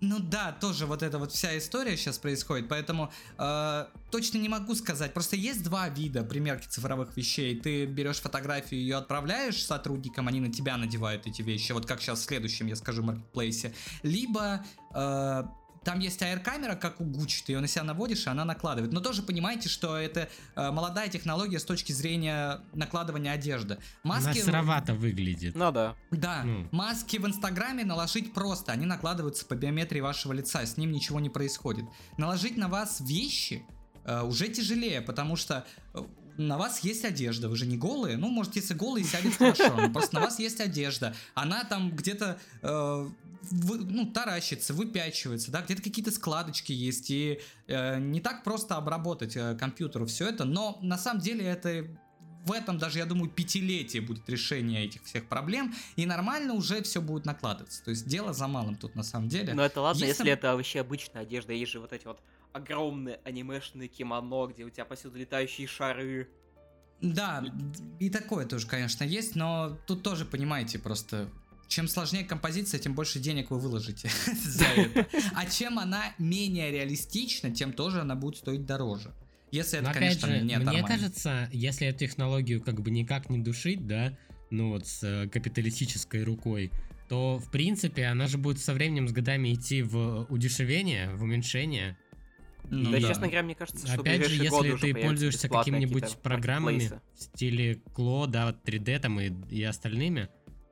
[0.00, 4.76] Ну да, тоже вот эта вот вся история сейчас происходит, поэтому э, точно не могу
[4.76, 5.12] сказать.
[5.12, 7.58] Просто есть два вида примерки цифровых вещей.
[7.58, 12.20] Ты берешь фотографию, ее отправляешь сотрудникам, они на тебя надевают эти вещи, вот как сейчас
[12.20, 13.74] в следующем, я скажу, маркетплейсе.
[14.04, 15.42] Либо э,
[15.88, 18.92] там есть AR-камера, как у Gucci, ты ее на себя наводишь, и она накладывает.
[18.92, 23.78] Но тоже понимаете, что это э, молодая технология с точки зрения накладывания одежды.
[24.04, 24.42] Она Маски...
[24.42, 25.54] сыровато выглядит.
[25.54, 25.96] Ну да.
[26.10, 26.68] Да, Ну.
[26.72, 31.30] маски в Инстаграме наложить просто, они накладываются по биометрии вашего лица, с ним ничего не
[31.30, 31.86] происходит.
[32.18, 33.64] Наложить на вас вещи
[34.04, 36.00] э, уже тяжелее, потому что э,
[36.38, 39.90] на вас есть одежда, вы же не голые, ну, может, если голые, сядет хорошо, но
[39.90, 43.08] просто на вас есть одежда, она там где-то, э,
[43.50, 49.36] вы- ну, таращится, выпячивается, да, где-то какие-то складочки есть, и э, не так просто обработать
[49.36, 51.86] э, компьютеру все это, но на самом деле это
[52.44, 57.02] в этом даже, я думаю, пятилетие будет решение этих всех проблем, и нормально уже все
[57.02, 57.84] будет накладываться.
[57.84, 59.52] То есть дело за малым тут на самом деле.
[59.54, 61.52] Но это ладно, если там- это вообще обычная одежда.
[61.52, 62.20] Есть же вот эти вот
[62.52, 66.28] огромные анимешные кимоно, где у тебя повсюду летающие шары.
[67.02, 67.44] Да,
[68.00, 71.28] и такое тоже, конечно, есть, но тут тоже, понимаете, просто
[71.68, 74.10] чем сложнее композиция, тем больше денег вы выложите
[74.44, 75.06] за это.
[75.34, 79.14] А чем она менее реалистична, тем тоже она будет стоить дороже.
[79.50, 83.86] Если это, конечно, же, не мне кажется, если эту технологию как бы никак не душить,
[83.86, 84.16] да,
[84.50, 86.70] ну вот с э, капиталистической рукой,
[87.08, 91.96] то в принципе она же будет со временем, с годами идти в удешевление, в уменьшение.
[92.70, 93.08] Ну да, да.
[93.08, 98.26] честно говоря, мне кажется, что Опять же, если ты пользуешься какими-нибудь программами в стиле Кло,
[98.26, 100.28] да, вот 3D там и, и остальными,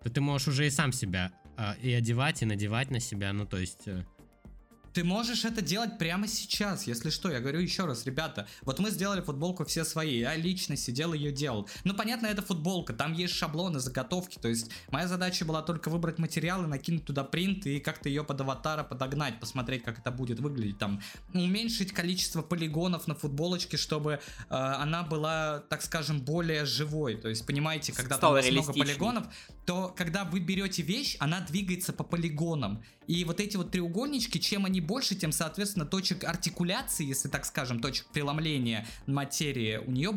[0.06, 3.44] то ты можешь уже и сам себя а, и одевать, и надевать на себя, ну
[3.44, 3.88] то есть...
[3.88, 4.04] э,
[4.96, 7.30] Ты можешь это делать прямо сейчас, если что.
[7.30, 11.32] Я говорю еще раз, ребята, вот мы сделали футболку все свои, я лично сидел ее
[11.32, 11.68] делал.
[11.84, 16.18] Ну, понятно, это футболка, там есть шаблоны, заготовки, то есть моя задача была только выбрать
[16.18, 20.78] материалы, накинуть туда принт и как-то ее под аватара подогнать, посмотреть, как это будет выглядеть
[20.78, 21.02] там.
[21.34, 27.16] Уменьшить количество полигонов на футболочке, чтобы э, она была, так скажем, более живой.
[27.16, 29.26] То есть, понимаете, когда там у вас много полигонов,
[29.66, 32.82] то когда вы берете вещь, она двигается по полигонам.
[33.06, 37.80] И вот эти вот треугольнички, чем они больше, тем, соответственно, точек артикуляции, если так скажем,
[37.80, 40.12] точек преломления материи у нее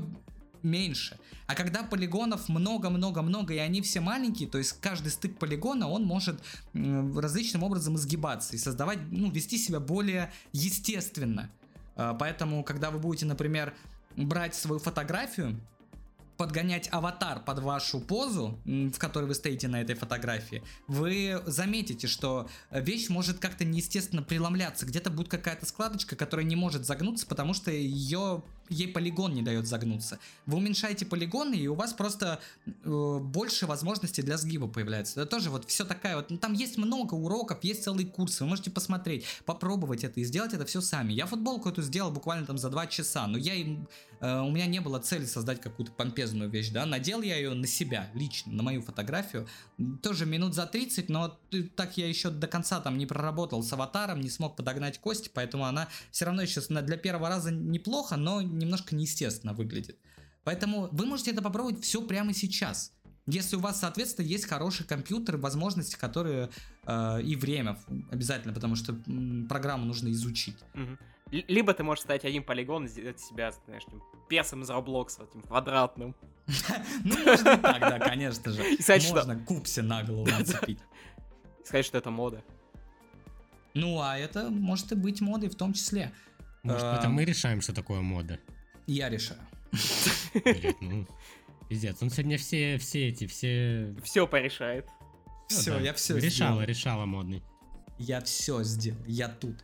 [0.64, 1.18] меньше.
[1.48, 6.42] А когда полигонов много-много-много, и они все маленькие, то есть каждый стык полигона, он может
[6.74, 11.50] различным образом изгибаться и создавать, ну, вести себя более естественно.
[11.96, 13.74] А, Поэтому, когда вы будете, например,
[14.16, 15.60] брать свою фотографию,
[16.40, 22.50] подгонять аватар под вашу позу, в которой вы стоите на этой фотографии, вы заметите, что
[22.72, 24.86] вещь может как-то неестественно преломляться.
[24.86, 29.68] Где-то будет какая-то складочка, которая не может загнуться, потому что ее ей полигон не дает
[29.68, 30.20] загнуться.
[30.46, 35.22] Вы уменьшаете полигоны, и у вас просто э, больше возможностей для сгиба появляется.
[35.22, 36.30] Это тоже вот все такая вот.
[36.30, 38.44] ну, там есть много уроков, есть целые курсы.
[38.44, 41.14] Вы можете посмотреть, попробовать это и сделать это все сами.
[41.14, 43.88] Я футболку эту сделал буквально там за два часа, но я им
[44.22, 47.68] э, у меня не было цели создать какую-то помпезную вещь, да, надел я ее на
[47.68, 49.48] себя, лично, на мою фотографию,
[50.02, 51.40] тоже минут за 30, но
[51.76, 55.66] так я еще до конца там не проработал с аватаром, не смог подогнать кости, поэтому
[55.66, 59.98] она все равно еще для первого раза неплохо, но немножко неестественно выглядит.
[60.44, 62.94] Поэтому вы можете это попробовать все прямо сейчас.
[63.28, 66.50] Если у вас, соответственно, есть хороший компьютер, возможности, которые
[66.86, 67.78] э, и время
[68.12, 70.58] обязательно, потому что м, программу нужно изучить.
[70.74, 75.24] Л- Либо ты можешь ставить один полигон и сделать себя, знаешь, таким персом из Роблокса,
[75.30, 76.16] этим квадратным.
[77.04, 78.64] Ну, можно так, да, конечно же.
[79.12, 80.80] Можно купси на голову нацепить.
[81.64, 82.44] Сказать, что это мода.
[83.76, 86.12] Ну, а это может и быть модой в том числе.
[86.64, 87.14] Может, это Эм.
[87.14, 88.40] мы решаем, что такое мода?
[88.88, 89.40] Я решаю.
[90.44, 91.08] Блядь, ну,
[91.70, 91.98] пиздец.
[92.02, 93.96] Он сегодня все, все эти, все...
[94.04, 94.88] Все порешает.
[95.48, 96.62] Все, да, я все Решала, сделал.
[96.62, 97.44] решала модный.
[97.98, 99.56] Я все сделал, я тут.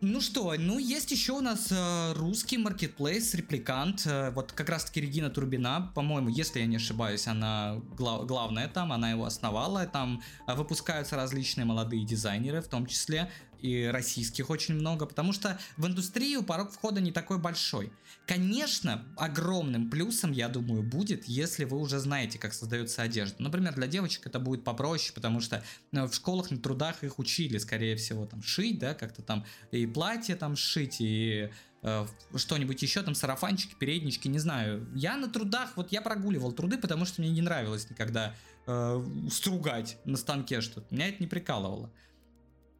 [0.00, 4.84] Ну что, ну есть еще у нас э, русский маркетплейс, репликант, э, вот как раз
[4.84, 9.86] таки Регина Турбина, по-моему, если я не ошибаюсь, она гла- главная там, она его основала,
[9.86, 13.28] там э, выпускаются различные молодые дизайнеры, в том числе
[13.60, 17.92] и российских очень много, потому что в индустрию порог входа не такой большой.
[18.26, 23.42] Конечно, огромным плюсом, я думаю, будет, если вы уже знаете, как создается одежда.
[23.42, 27.58] Например, для девочек это будет попроще, потому что э, в школах на трудах их учили,
[27.58, 31.50] скорее всего, там шить, да, как-то там и платье там шить, и
[31.82, 34.86] э, что-нибудь еще, там сарафанчики, переднички, не знаю.
[34.94, 38.34] Я на трудах, вот я прогуливал труды, потому что мне не нравилось никогда
[38.66, 40.94] э, стругать на станке что-то.
[40.94, 41.90] Меня это не прикалывало.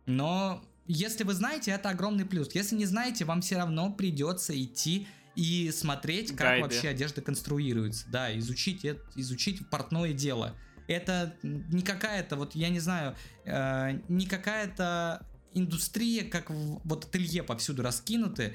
[0.09, 2.49] Но если вы знаете, это огромный плюс.
[2.55, 6.63] Если не знаете, вам все равно придется идти и смотреть, как Гайды.
[6.63, 8.07] вообще одежда конструируется.
[8.09, 10.57] Да, изучить, это, изучить портное дело.
[10.89, 17.43] Это не какая-то, вот я не знаю, э, не какая-то индустрия, как в- вот ателье
[17.43, 18.55] повсюду раскинуты.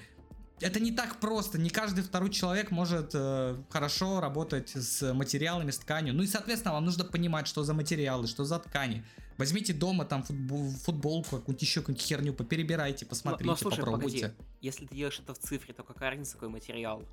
[0.59, 1.59] Это не так просто.
[1.59, 6.13] Не каждый второй человек может э, хорошо работать с материалами, с тканью.
[6.15, 9.05] Ну и, соответственно, вам нужно понимать, что за материалы, что за ткани.
[9.38, 14.30] Возьмите дома там футбол- футболку, какую-нибудь еще какую-нибудь херню, поперебирайте, Но, посмотрите, но слушай, попробуйте.
[14.30, 17.04] погоди, если ты делаешь это в цифре, то какая разница, какой материал?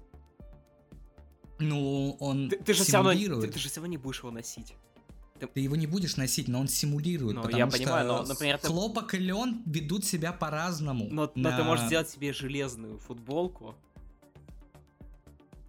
[1.59, 4.31] Ну, он Ты, ты же все равно, ты, ты же все равно не будешь его
[4.31, 4.75] носить.
[5.55, 7.37] Ты его не будешь носить, но он симулирует.
[7.37, 11.09] Ну, я понимаю, но, например, ты- хлопок и лен ведут себя по-разному.
[11.11, 13.75] Но, но ты на- можешь сделать себе железную футболку,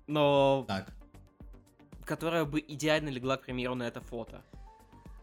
[0.07, 0.93] но Так.
[2.05, 4.43] которая бы идеально легла, к примеру, на это фото.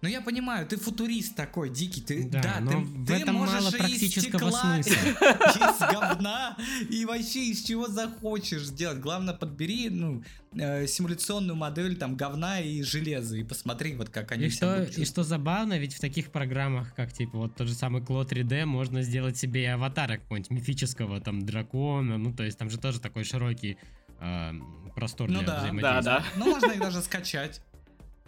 [0.01, 3.35] Ну я понимаю, ты футурист такой, дикий, ты, Да, да, но ты, в ты этом
[3.35, 4.93] можешь мало и из практического стекла, смысла.
[4.95, 6.57] из говна
[6.89, 9.01] и вообще из чего захочешь сделать.
[9.01, 14.47] Главное подбери, ну, э, симуляционную модель там говна и железа и посмотри вот как они
[14.47, 18.01] И что, и что забавно, ведь в таких программах, как типа вот тот же самый
[18.01, 22.71] Claw 3D, можно сделать себе и аватара какого-нибудь мифического, там, дракона, ну, то есть там
[22.71, 23.77] же тоже такой широкий
[24.21, 24.53] э,
[24.95, 26.03] простор Ну для да, взаимодействия.
[26.03, 26.25] да.
[26.37, 27.63] Ну можно их даже скачать.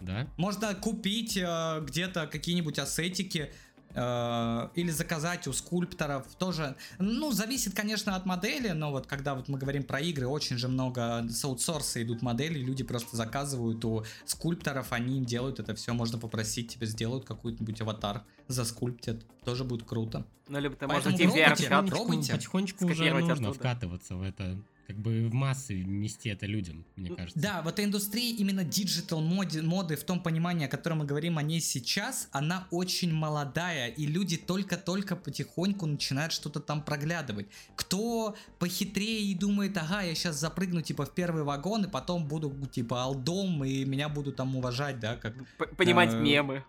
[0.01, 0.27] Да?
[0.37, 3.51] Можно купить э, где-то какие-нибудь ассетики
[3.93, 6.75] э, или заказать у скульпторов тоже.
[6.99, 10.67] Ну, зависит, конечно, от модели, но вот когда вот мы говорим про игры, очень же
[10.67, 15.93] много с аутсорса идут модели, люди просто заказывают у скульпторов, они им делают это все,
[15.93, 20.25] можно попросить, тебе сделают какой-нибудь аватар, заскульптят, тоже будет круто.
[20.47, 22.33] Ну, либо ты Поэтому можешь найти пробуйте, пробуйте.
[22.33, 23.53] потихонечку уже нужно оттуда.
[23.53, 24.57] вкатываться в это,
[24.91, 27.39] как бы в массы нести это людям, мне кажется.
[27.39, 31.37] Да, в этой индустрии именно digital моды, моды в том понимании, о котором мы говорим
[31.37, 37.47] о ней сейчас, она очень молодая, и люди только-только потихоньку начинают что-то там проглядывать.
[37.75, 42.53] Кто похитрее и думает, ага, я сейчас запрыгну типа в первый вагон, и потом буду
[42.67, 45.33] типа алдом, и меня будут там уважать, да, как
[45.77, 46.63] Понимать Э, мемы.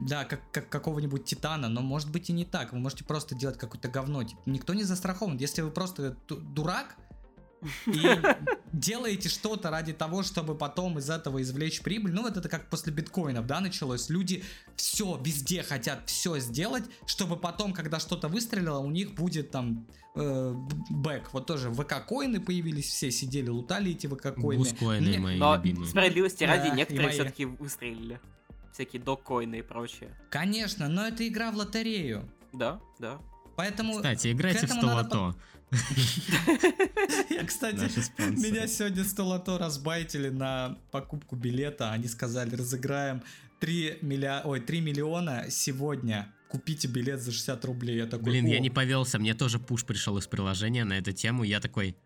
[0.00, 2.72] да, как, как какого-нибудь титана, но может быть и не так.
[2.72, 4.22] Вы можете просто делать какое-то говно.
[4.22, 5.36] Типа, никто не застрахован.
[5.36, 6.96] Если вы просто ду- дурак
[7.86, 8.18] и
[8.72, 12.92] делаете что-то ради того, чтобы потом из этого извлечь прибыль, ну вот это как после
[12.92, 14.08] биткоинов, да, началось.
[14.10, 14.44] Люди
[14.76, 20.54] все везде хотят все сделать, чтобы потом, когда что-то выстрелило, у них будет там э,
[20.90, 21.32] бэк.
[21.32, 24.58] Вот тоже ВК-коины появились, все сидели, лутали эти ВК-коины.
[24.58, 25.88] Бускоины Мне- мои Но любимые.
[25.88, 27.14] справедливости ради, Да, некоторые мои.
[27.14, 28.20] все-таки выстрелили.
[28.72, 30.16] Всякие доккоины и прочее.
[30.30, 32.30] Конечно, но это игра в лотерею.
[32.52, 33.18] Да, да.
[33.56, 33.96] Поэтому...
[33.96, 35.38] Кстати, играйте в этому надо столото.
[37.30, 37.78] Я, кстати,
[38.20, 41.92] меня сегодня столото разбайтили на покупку билета.
[41.92, 43.22] Они сказали, разыграем
[43.60, 44.42] 3, милля...
[44.44, 46.32] Ой, 3 миллиона сегодня.
[46.48, 47.98] Купите билет за 60 рублей.
[47.98, 51.12] Я такой, Блин, я «О, не повелся, мне тоже пуш пришел из приложения на эту
[51.12, 51.96] тему, я такой,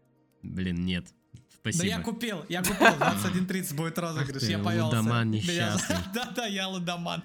[0.42, 1.87] блин, нет, Да спасибо.
[1.87, 4.98] я купил, я купил, 21.30 будет розыгрыш, я повелся.
[4.98, 5.96] лудоман несчастный.
[6.14, 7.22] Да-да, я лудоман.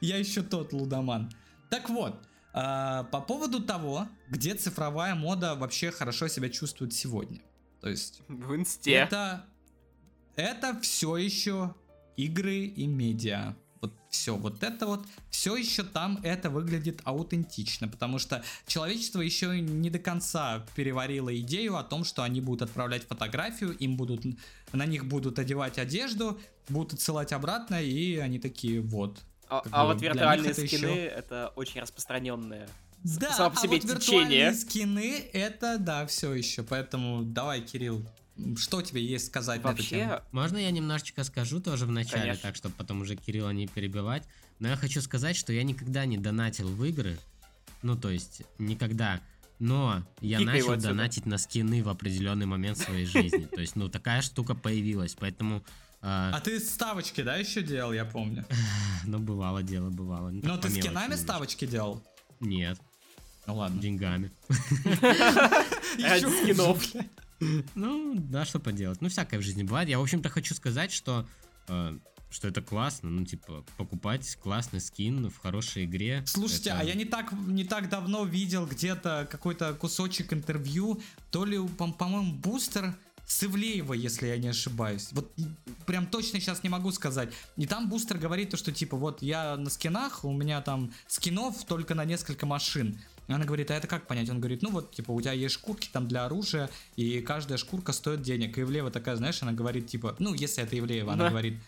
[0.00, 1.32] Я еще тот лудоман.
[1.70, 2.22] Так вот,
[2.56, 7.42] по поводу того, где цифровая мода вообще хорошо себя чувствует сегодня.
[7.82, 8.92] То есть, В инсте.
[8.92, 9.44] это,
[10.36, 11.74] это все еще
[12.16, 13.54] игры и медиа.
[13.82, 19.60] Вот все, вот это вот, все еще там это выглядит аутентично, потому что человечество еще
[19.60, 24.24] не до конца переварило идею о том, что они будут отправлять фотографию, им будут,
[24.72, 26.40] на них будут одевать одежду,
[26.70, 29.20] будут отсылать обратно, и они такие, вот.
[29.48, 32.68] А, как а вот виртуальные это скины ещё- это очень распространенное.
[33.04, 33.96] Да, само по а себе вот течение.
[33.96, 38.04] виртуальные скины, это, да, все еще, поэтому давай, Кирилл,
[38.56, 40.10] что тебе есть сказать на эту тему?
[40.10, 42.42] Вообще, Можно я немножечко скажу тоже в начале, Конечно.
[42.42, 44.24] так, чтобы потом уже Кирилла не перебивать.
[44.58, 47.18] Но я хочу сказать, что я никогда не донатил в игры.
[47.82, 49.20] Ну, то есть, никогда.
[49.58, 53.46] Но я Кикай его начал донатить на скины в определенный момент своей жизни.
[53.46, 55.14] То есть, ну, такая штука появилась.
[55.18, 55.62] Поэтому,
[56.08, 58.44] а, А ты ставочки, да, еще делал, я помню?
[59.04, 60.30] ну, бывало дело, бывало.
[60.30, 62.00] Ну, Но ты скинами ставочки делал?
[62.40, 62.78] Нет,
[63.46, 63.80] Ну ладно.
[63.80, 64.30] деньгами.
[65.96, 67.06] Хуже, блядь.
[67.74, 69.00] Ну, да, что поделать.
[69.02, 69.88] Ну, всякое в жизни бывает.
[69.88, 71.26] Я, в общем-то, хочу сказать, что,
[71.68, 71.98] э,
[72.30, 73.10] что это классно.
[73.10, 76.22] Ну, типа, покупать классный скин в хорошей игре.
[76.26, 81.44] Слушайте, это- а я не так, не так давно видел где-то какой-то кусочек интервью, то
[81.44, 82.94] ли, по- по-моему, бустер
[83.26, 85.08] с Ивлеева, если я не ошибаюсь.
[85.12, 85.32] Вот
[85.84, 87.28] прям точно сейчас не могу сказать.
[87.56, 91.64] И там бустер говорит то, что типа вот я на скинах, у меня там скинов
[91.64, 92.98] только на несколько машин.
[93.28, 94.30] И Она говорит, а это как понять?
[94.30, 97.92] Он говорит, ну вот, типа, у тебя есть шкурки там для оружия, и каждая шкурка
[97.92, 98.56] стоит денег.
[98.56, 101.30] И Ивлеева такая, знаешь, она говорит, типа, ну, если это Ивлеева, она Да.
[101.30, 101.58] говорит,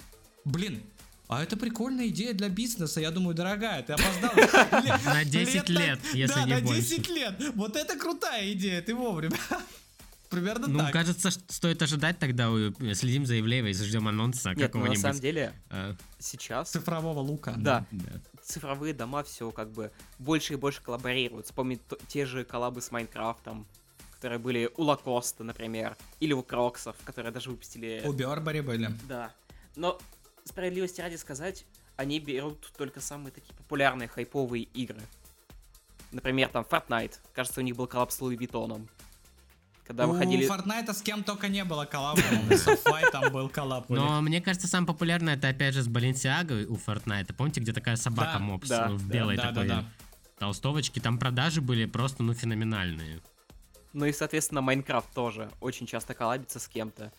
[0.45, 0.81] блин,
[1.27, 3.01] а это прикольная идея для бизнеса.
[3.01, 4.31] Я думаю, дорогая, ты опоздал.
[5.05, 6.81] На 10 на- лет, если да, не на больше.
[6.81, 7.35] 10 лет.
[7.57, 9.37] Вот это крутая идея, ты вовремя.
[10.31, 10.93] Примерно Ну, так.
[10.93, 12.51] кажется, что стоит ожидать тогда,
[12.95, 15.01] следим за Ивлеевой, ждем анонса нет, ну, на какого-нибудь.
[15.01, 17.55] самом деле, а, сейчас Цифрового лука.
[17.57, 17.87] Да.
[17.91, 18.21] да.
[18.43, 21.47] цифровые дома все как бы больше и больше коллаборируют.
[21.47, 23.67] Вспомнить т- те же коллабы с Майнкрафтом,
[24.17, 28.03] которые были у Лакоста, например, или у Кроксов, которые даже выпустили...
[28.05, 28.91] У Бербери были.
[29.09, 29.33] Да.
[29.77, 29.99] Но
[30.45, 31.65] справедливости ради сказать,
[31.97, 35.01] они берут только самые такие популярные хайповые игры.
[36.13, 37.15] Например, там Fortnite.
[37.35, 38.89] Кажется, у них был коллаб с Луи Виттоном.
[39.89, 40.47] Когда у выходили...
[40.47, 42.21] Fortnite с кем только не было коллаба.
[43.11, 43.89] там был коллаб.
[43.89, 47.33] Но мне кажется, самое популярное это опять же с Баленсиагой у Fortnite.
[47.33, 49.85] Помните, где такая собака мопс ну, в белой такой да.
[50.39, 51.01] толстовочке?
[51.01, 53.23] Там продажи были просто, ну, феноменальные.
[53.95, 57.11] Ну и, соответственно, Майнкрафт тоже очень часто коллабится с кем-то.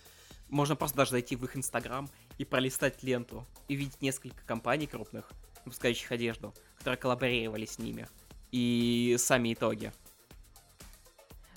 [0.49, 5.31] Можно просто даже зайти в их инстаграм и пролистать ленту и видеть несколько компаний крупных,
[5.65, 8.07] выпускающих одежду, которые коллаборировали с ними.
[8.51, 9.91] И сами итоги.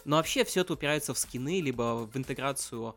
[0.05, 2.97] Но вообще все это упирается в скины, либо в интеграцию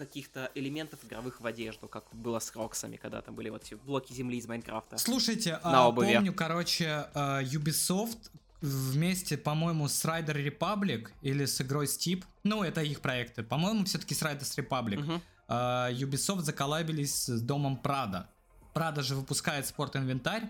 [0.00, 4.14] каких-то элементов игровых в одежду, как было с Роксами, когда там были вот эти блоки
[4.14, 4.96] земли из Майнкрафта.
[4.96, 6.14] Слушайте, На а, обуви.
[6.14, 8.30] помню, короче, а, Ubisoft
[8.62, 14.14] вместе, по-моему, с Rider Republic или с игрой Steep, ну, это их проекты, по-моему, все-таки
[14.14, 18.24] с Riders Republic, а, Ubisoft заколабились с домом Prada.
[18.72, 20.48] Prada же выпускает спорт-инвентарь,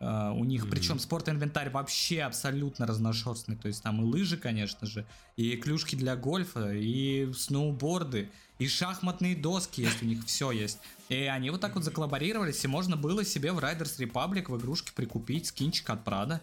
[0.00, 0.70] а, у них, Мгм.
[0.70, 5.04] причем спорт-инвентарь вообще абсолютно разношерстный, то есть там и лыжи, конечно же,
[5.36, 10.78] и клюшки для гольфа, и сноуборды, и шахматные доски есть, у них все есть.
[11.08, 14.92] И они вот так вот заколлаборировались, и можно было себе в Riders Republic в игрушке
[14.94, 16.40] прикупить скинчик от Prada.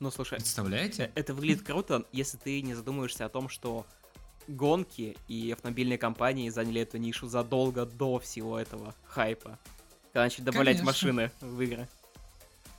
[0.00, 1.04] Ну, слушай, Представляете?
[1.14, 3.86] Э, Это выглядит круто, если ты не задумываешься о том, что
[4.48, 9.58] гонки и автомобильные компании заняли эту нишу задолго до всего этого хайпа.
[10.12, 10.86] Когда начали добавлять Конечно.
[10.86, 11.88] машины в игры.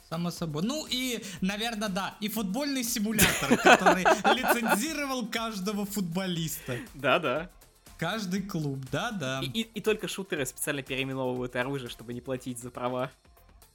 [0.10, 0.64] Само собой.
[0.64, 6.78] Ну и, наверное, да, и футбольный симулятор, который лицензировал каждого футболиста.
[6.94, 7.50] Да-да.
[7.98, 9.42] Каждый клуб, да-да.
[9.42, 13.10] И, и- и только шутеры специально переименовывают оружие, чтобы не платить за права.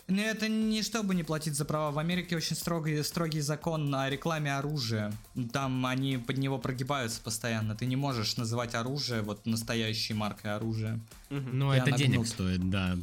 [0.08, 1.90] Не, это не чтобы не платить за права.
[1.92, 5.12] В Америке очень строгий, строгий закон о рекламе оружия.
[5.52, 7.76] Там они под него прогибаются постоянно.
[7.76, 10.98] Ты не можешь называть оружие вот настоящей маркой оружия.
[11.30, 12.28] Ну, Я это денег нагнут.
[12.28, 12.96] стоит, да.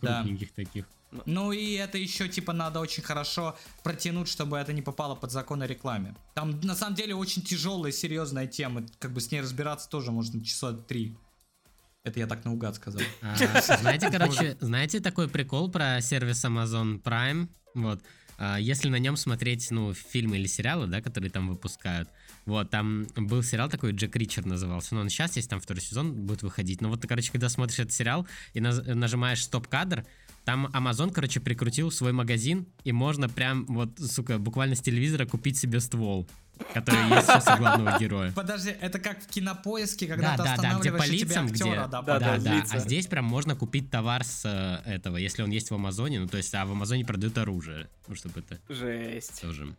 [0.00, 0.16] Да.
[0.22, 0.86] Крупненьких таких.
[1.26, 5.62] Ну и это еще типа надо очень хорошо протянуть, чтобы это не попало под закон
[5.62, 6.14] о рекламе.
[6.34, 8.84] Там на самом деле очень тяжелая, серьезная тема.
[8.98, 11.16] Как бы с ней разбираться тоже можно часа три.
[12.02, 13.00] Это я так наугад сказал.
[13.22, 13.34] А,
[13.80, 17.48] знаете, короче, знаете такой прикол про сервис Amazon Prime?
[17.74, 18.02] Вот.
[18.38, 22.08] а, если на нем смотреть, ну, фильмы или сериалы, да, которые там выпускают,
[22.46, 26.12] вот, там был сериал такой, Джек Ричард назывался, но он сейчас есть, там второй сезон
[26.12, 30.04] будет выходить, но вот короче, когда смотришь этот сериал и нажимаешь стоп-кадр,
[30.44, 35.58] там Amazon, короче, прикрутил свой магазин, и можно прям, вот, сука, буквально с телевизора купить
[35.58, 36.26] себе ствол
[36.72, 38.32] который есть сейчас у главного героя.
[38.32, 41.74] Подожди, это как в кинопоиске, когда да, ты да, да, где по лицам, актера, где...
[41.74, 45.42] да, да, да, да, да, а здесь прям можно купить товар с э, этого, если
[45.42, 48.60] он есть в Амазоне, ну то есть, а в Амазоне продают оружие, ну чтобы это...
[48.68, 49.40] Жесть.
[49.40, 49.74] Тоже.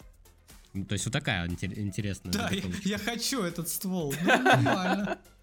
[0.74, 2.34] Ну, то есть вот такая интересная.
[2.34, 4.14] Да, я, я хочу этот ствол.
[4.22, 5.18] Ну, нормально.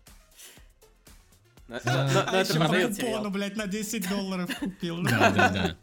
[1.85, 5.03] А еще блядь, на 10 долларов купил.
[5.03, 5.77] Да, да, да.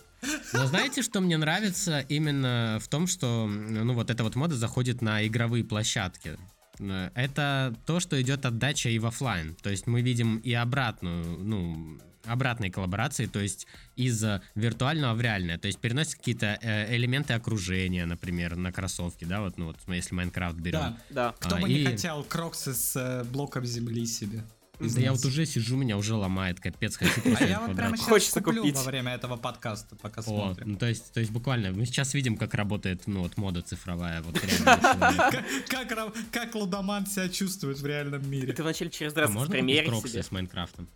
[0.53, 5.01] Но знаете, что мне нравится именно в том, что ну вот эта вот мода заходит
[5.01, 6.37] на игровые площадки.
[6.79, 9.55] Это то, что идет отдача и в офлайн.
[9.55, 14.23] То есть мы видим и обратную, ну, обратные коллаборации, то есть из
[14.55, 19.57] виртуального в реальное, то есть переносят какие-то э, элементы окружения, например, на кроссовки, да, вот,
[19.57, 20.79] ну вот, если Майнкрафт берем.
[20.79, 21.35] Да, да.
[21.39, 21.73] Кто а, бы и...
[21.73, 24.43] не хотел кроксы с э, блоком земли себе.
[24.79, 28.07] Да я вот уже сижу, меня уже ломает, капец, хочу А я вот прямо сейчас
[28.07, 28.77] Хочется куплю купить.
[28.77, 30.71] во время этого подкаста, пока смотрим.
[30.71, 34.21] Ну, то есть, то есть буквально, мы сейчас видим, как работает, ну, вот мода цифровая,
[34.21, 35.29] вот реально.
[35.69, 38.53] Как, как Лудоман себя чувствует в реальном мире.
[38.53, 40.23] Ты вначале через раз а примерить себе.
[40.23, 40.87] с Майнкрафтом?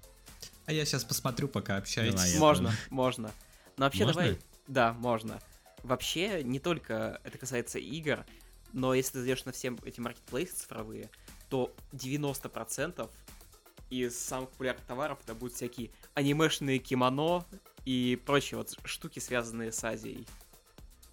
[0.66, 2.38] А я сейчас посмотрю, пока общаетесь.
[2.38, 3.32] Можно, можно.
[3.78, 4.38] Но вообще давай...
[4.68, 5.40] Да, можно.
[5.84, 8.26] Вообще, не только это касается игр,
[8.72, 11.10] но если ты зайдешь на все эти маркетплейсы цифровые,
[11.50, 13.10] то 90%
[14.02, 17.46] из самых популярных товаров это будут всякие анимешные кимоно
[17.86, 20.26] и прочие вот штуки, связанные с Азией.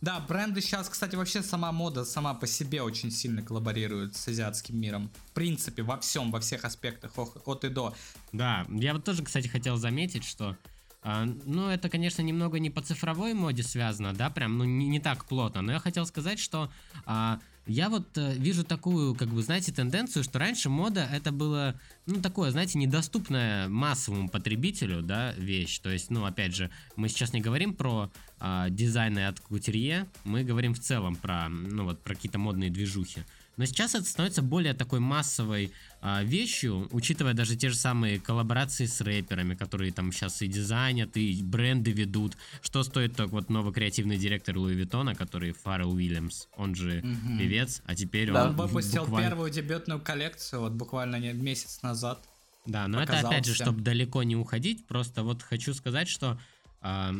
[0.00, 4.80] Да, бренды сейчас, кстати, вообще сама мода сама по себе очень сильно коллаборирует с азиатским
[4.80, 5.10] миром.
[5.26, 7.94] В принципе, во всем, во всех аспектах, от и до.
[8.32, 10.56] Да, я вот тоже, кстати, хотел заметить, что
[11.02, 15.00] а, ну, это, конечно, немного не по цифровой моде связано, да, прям, ну, не, не
[15.00, 16.70] так плотно, но я хотел сказать, что
[17.04, 17.40] а,
[17.70, 22.20] я вот э, вижу такую, как бы, знаете, тенденцию, что раньше мода это было, ну,
[22.20, 25.78] такое, знаете, недоступная массовому потребителю, да, вещь.
[25.78, 28.10] То есть, ну, опять же, мы сейчас не говорим про
[28.40, 33.24] э, дизайны от кутерье, мы говорим в целом про, ну, вот, про какие-то модные движухи.
[33.60, 38.86] Но сейчас это становится более такой массовой а, вещью, учитывая даже те же самые коллаборации
[38.86, 42.38] с рэперами, которые там сейчас и дизайнят, и бренды ведут.
[42.62, 47.38] Что стоит так вот новый креативный директор Луи Виттона, который Фаррелл Уильямс, он же угу.
[47.38, 48.56] певец, а теперь да, он...
[48.56, 49.28] выпустил буквально...
[49.28, 52.18] первую дебютную коллекцию вот буквально месяц назад.
[52.64, 56.40] Да, но это опять же, чтобы далеко не уходить, просто вот хочу сказать, что...
[56.80, 57.14] А,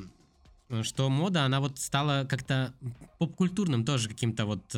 [0.84, 2.72] что мода, она вот стала как-то
[3.18, 4.74] попкультурным тоже каким-то вот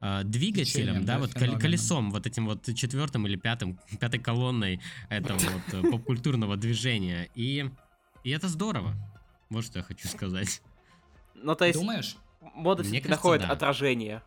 [0.00, 1.60] э, двигателем, Течением, да, да, вот феноменом.
[1.60, 5.38] колесом, вот этим вот четвертым или пятым, пятой колонной этого
[5.72, 7.28] вот э, попкультурного движения.
[7.34, 7.70] И,
[8.24, 8.94] и это здорово.
[9.50, 10.62] Вот что я хочу сказать.
[11.34, 11.78] Ну, то есть...
[11.78, 12.16] Думаешь?
[12.54, 13.52] Мода все находит да.
[13.52, 14.22] отражение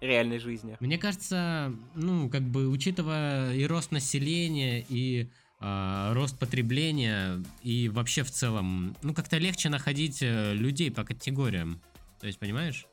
[0.00, 0.76] реальной жизни.
[0.80, 5.28] Мне кажется, ну, как бы, учитывая и рост населения, и
[5.60, 11.80] э, рост потребления, и вообще в целом, ну, как-то легче находить э, людей по категориям.
[12.20, 12.86] То есть, понимаешь?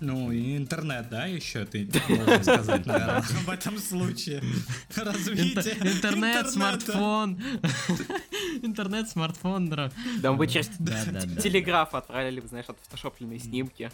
[0.00, 4.42] Ну, и интернет, да, еще ты должен сказать, наверное, в этом случае.
[4.94, 7.40] Развитие Интернет, смартфон.
[8.62, 9.70] Интернет, смартфон.
[9.70, 13.90] Да, мы через телеграф отправили, знаешь, отфотошопленные снимки.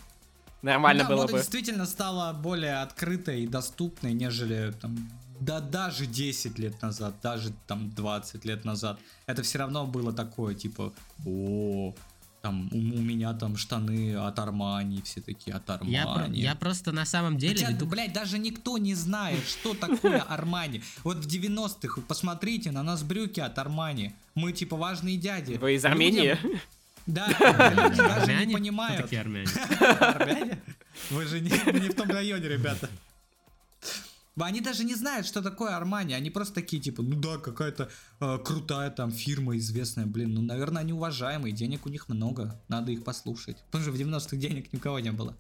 [0.62, 1.32] Нормально было бы.
[1.38, 7.90] действительно стала более открытой и доступной, нежели там да даже 10 лет назад, даже там
[7.90, 9.00] 20 лет назад.
[9.26, 10.92] Это все равно было такое, типа,
[11.26, 11.94] о,
[12.42, 16.40] там у, у меня там штаны от Армани, все такие от Армани.
[16.40, 17.54] Я, я просто на самом деле...
[17.54, 17.86] Хотя, веду...
[17.86, 20.82] блядь, даже никто не знает, что такое Армани.
[21.04, 24.12] Вот в 90-х, посмотрите, на нас брюки от Армани.
[24.34, 25.54] Мы типа важные дяди.
[25.54, 26.36] Вы из Армении?
[27.06, 29.12] Да, люди даже не понимают.
[29.12, 30.58] Армяне?
[31.10, 32.90] Вы же не в том районе, ребята.
[34.40, 36.14] Они даже не знают, что такое Армани.
[36.14, 40.06] Они просто такие, типа, ну да, какая-то э, крутая там фирма известная.
[40.06, 42.58] Блин, ну, наверное, они уважаемые, денег у них много.
[42.68, 43.62] Надо их послушать.
[43.66, 45.36] Потому что в 90-х денег ни у кого не было.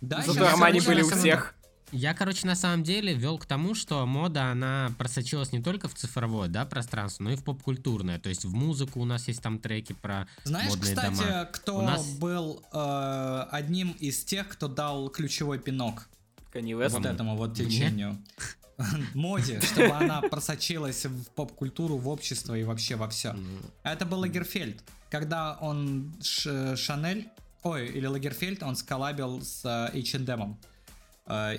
[0.00, 1.54] Да, Зато Армани были у всех.
[1.92, 5.94] Я, короче, на самом деле вел к тому, что мода, она просочилась не только в
[5.94, 8.18] цифровое, да, пространство, но и в поп-культурное.
[8.18, 11.44] То есть в музыку у нас есть там треки про Знаешь, модные кстати, дома.
[11.52, 12.06] кто нас...
[12.14, 16.08] был э, одним из тех, кто дал ключевой пинок
[16.54, 16.90] Kanye West.
[16.90, 18.16] Вот этому вот течению.
[19.14, 23.32] Моде, чтобы она просочилась в поп-культуру, в общество и вообще во все.
[23.32, 23.58] Ну.
[23.82, 24.82] Это был Лагерфельд.
[25.10, 27.28] Когда он Шанель,
[27.62, 30.58] ой, или Лагерфельд, он сколабил с H&M.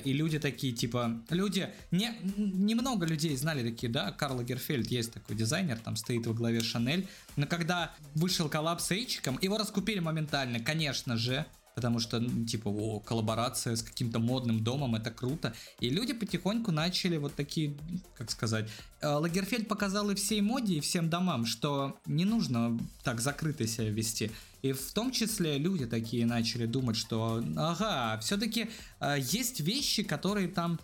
[0.03, 5.35] И люди такие, типа, люди, не, немного людей знали такие, да, Карл Лагерфельд есть такой
[5.35, 10.59] дизайнер, там стоит во главе Шанель, но когда вышел коллапс с Эйчиком, его раскупили моментально,
[10.59, 15.53] конечно же, потому что, ну, типа, о, коллаборация с каким-то модным домом, это круто.
[15.81, 17.75] И люди потихоньку начали вот такие,
[18.17, 18.69] как сказать,
[19.01, 23.89] э, Лагерфельд показал и всей моде, и всем домам, что не нужно так закрыто себя
[23.89, 24.31] вести.
[24.61, 28.69] И в том числе люди такие начали думать, что, ага, все-таки
[29.01, 30.79] э, есть вещи, которые там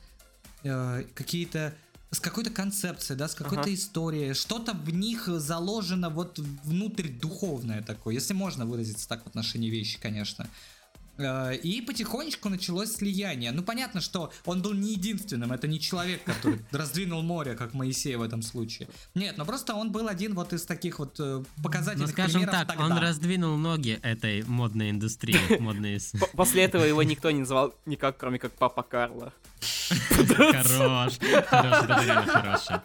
[0.63, 1.73] э, какие-то
[2.11, 3.73] с какой-то концепцией, да, с какой-то ага.
[3.73, 9.69] историей, что-то в них заложено вот внутрь духовное такое, если можно выразиться так в отношении
[9.69, 10.49] вещи, конечно.
[11.17, 13.51] Э, и потихонечку началось слияние.
[13.51, 18.15] Ну, понятно, что он был не единственным, это не человек, который раздвинул море, как Моисей
[18.15, 18.87] в этом случае.
[19.15, 22.67] Нет, но просто он был один вот из таких вот э, показательных ну, скажем так,
[22.67, 22.85] тогда.
[22.85, 25.37] он раздвинул ноги этой модной индустрии.
[26.33, 29.33] После этого его никто не называл никак, кроме как Папа Карло.
[29.99, 32.81] Хорош, хорош, это реально хорошо.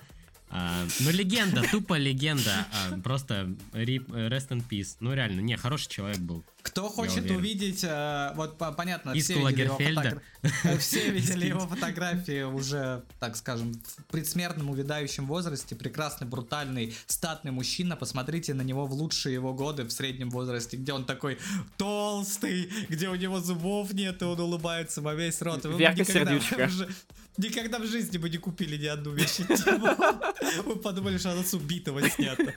[0.48, 2.66] А, ну, легенда, тупо легенда.
[2.72, 4.96] А, просто rip, rest in peace.
[5.00, 6.44] Ну, реально, не, хороший человек был.
[6.62, 10.22] Кто хочет увидеть, а, вот понятно, Иску все видели, его фотогра...
[10.78, 15.74] все видели его фотографии уже, так скажем, в предсмертном увядающем возрасте.
[15.74, 17.96] Прекрасный, брутальный, статный мужчина.
[17.96, 21.38] Посмотрите на него в лучшие его годы в среднем возрасте, где он такой
[21.76, 25.64] толстый, где у него зубов нет, и он улыбается во весь рот.
[25.64, 26.70] Вверх сердючка.
[27.38, 29.40] Никогда в жизни бы не купили ни одну вещь.
[30.64, 32.52] Вы подумали, что она с убитого снята.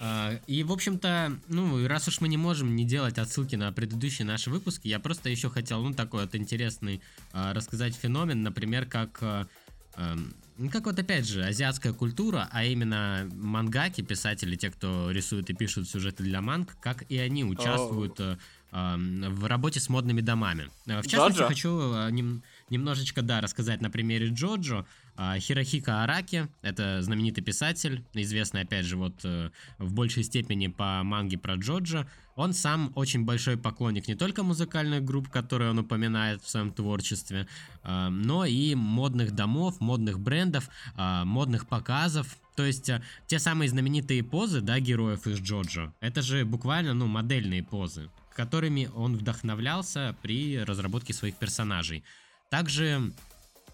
[0.00, 4.26] А, и, в общем-то, ну, раз уж мы не можем не делать отсылки на предыдущие
[4.26, 7.00] наши выпуски, я просто еще хотел, ну, такой вот интересный
[7.32, 10.18] а, рассказать феномен, например, как а,
[10.56, 15.54] ну, как вот опять же, азиатская культура, а именно мангаки, писатели, те, кто рисует и
[15.54, 18.38] пишут сюжеты для манг, как и они участвуют oh.
[18.70, 20.70] э, в работе с модными домами.
[20.86, 21.48] В частности, Джоджо?
[21.48, 24.86] хочу э, нем, немножечко, да, рассказать на примере Джоджо.
[25.16, 31.02] А, Хирохика Араки, это знаменитый писатель, известный, опять же, вот э, в большей степени по
[31.04, 32.08] манге про Джоджо.
[32.34, 37.46] Он сам очень большой поклонник не только музыкальных групп, которые он упоминает в своем творчестве,
[37.84, 42.36] а, но и модных домов, модных брендов, а, модных показов.
[42.56, 47.06] То есть э, те самые знаменитые позы, да, героев из Джоджо, это же буквально, ну,
[47.06, 52.02] модельные позы, которыми он вдохновлялся при разработке своих персонажей.
[52.50, 53.12] Также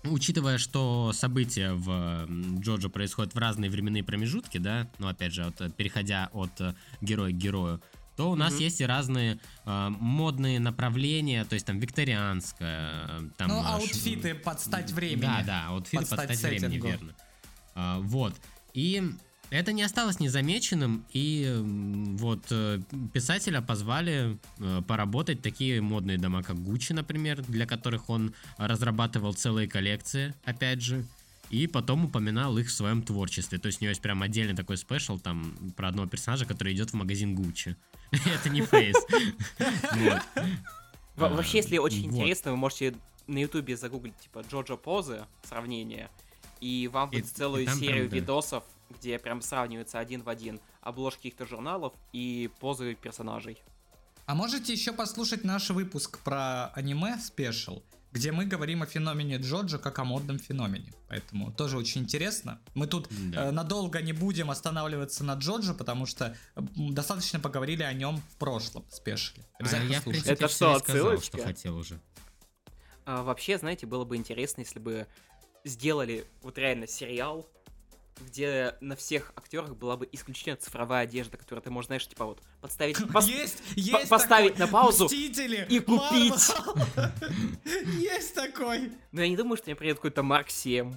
[0.04, 2.26] Учитывая, что события в
[2.60, 7.32] Джоджо происходят в разные временные промежутки, да, ну опять же, вот, переходя от э, героя
[7.32, 7.82] к герою,
[8.16, 8.62] то у нас mm-hmm.
[8.62, 13.48] есть и разные э, модные направления, то есть там викторианская, э, там...
[13.48, 15.20] Ну, аутфиты под стать времени.
[15.20, 17.14] Да, да, аутфиты под, под стать времени, верно.
[17.74, 18.34] А, вот.
[18.72, 19.02] И
[19.50, 21.60] это не осталось незамеченным, и
[22.18, 22.80] вот э,
[23.12, 29.68] писателя позвали э, поработать такие модные дома, как Гуччи, например, для которых он разрабатывал целые
[29.68, 31.04] коллекции, опять же,
[31.50, 33.58] и потом упоминал их в своем творчестве.
[33.58, 36.90] То есть у него есть прям отдельный такой спешл там про одного персонажа, который идет
[36.90, 37.76] в магазин Гуччи.
[38.12, 38.94] Это не фейс.
[41.16, 42.94] Вообще, если очень интересно, вы можете
[43.26, 46.08] на ютубе загуглить, типа, Джоджо позы, сравнение,
[46.60, 51.94] и вам будет целую серию видосов где прям сравнивается один в один обложки каких-то журналов
[52.12, 53.62] и позы персонажей.
[54.26, 57.82] А можете еще послушать наш выпуск про аниме спешл,
[58.12, 60.92] где мы говорим о феномене Джоджо как о модном феномене.
[61.08, 62.60] Поэтому тоже очень интересно.
[62.74, 63.46] Мы тут да.
[63.46, 68.84] э, надолго не будем останавливаться на Джоджо, потому что достаточно поговорили о нем в прошлом
[68.90, 69.44] спешле.
[69.58, 72.00] А я, в принципе, Это что, сказал, что хотел уже.
[73.04, 75.06] А, вообще, знаете, было бы интересно, если бы
[75.64, 77.48] сделали вот реально сериал
[78.20, 82.42] где на всех актерах была бы исключительно цифровая одежда, которую ты можешь, знаешь, типа вот
[82.60, 84.66] подставить, пос, есть, есть поставить такой.
[84.66, 86.52] на паузу Мстители, и купить.
[88.00, 88.92] Есть такой.
[89.12, 90.94] Но я не думаю, что мне придет какой-то Марк 7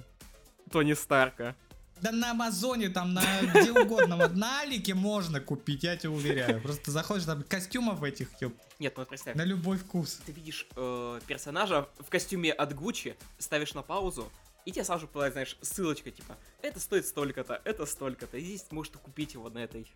[0.70, 1.54] Тони Старка.
[2.00, 6.60] Да на Амазоне, там, на где угодно, на Алике можно купить, я тебе уверяю.
[6.60, 8.54] Просто заходишь, там костюмов этих, ёп.
[8.78, 9.36] Нет, ну представь.
[9.36, 10.20] На любой вкус.
[10.26, 14.30] Ты видишь э, персонажа в костюме от Гуччи, ставишь на паузу,
[14.64, 18.98] и тебе сразу попадает, знаешь, ссылочка, типа, это стоит столько-то, это столько-то, и здесь можете
[18.98, 19.92] купить его на этой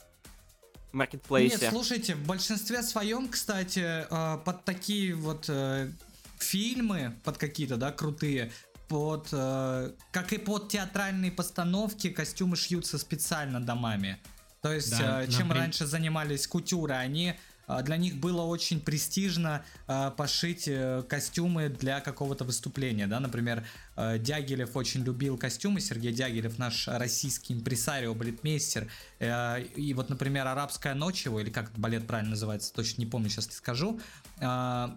[0.93, 1.59] маркетплейсе.
[1.61, 5.91] Нет, слушайте, в большинстве своем, кстати, э, под такие вот э,
[6.39, 8.53] фильмы, под какие-то, да, крутые,
[8.89, 14.19] под, э, как и под театральные постановки, костюмы шьются специально домами.
[14.63, 15.57] То есть, да, чем например...
[15.57, 17.39] раньше занимались кутюры, они
[17.83, 23.65] для них было очень престижно э, пошить э, костюмы для какого-то выступления, да, например,
[23.97, 28.89] э, Дягилев очень любил костюмы, Сергей Дягилев, наш российский импресарио, балетмейстер,
[29.19, 33.29] э, и вот, например, «Арабская ночь» его, или как балет правильно называется, точно не помню,
[33.29, 34.01] сейчас не скажу,
[34.41, 34.89] э,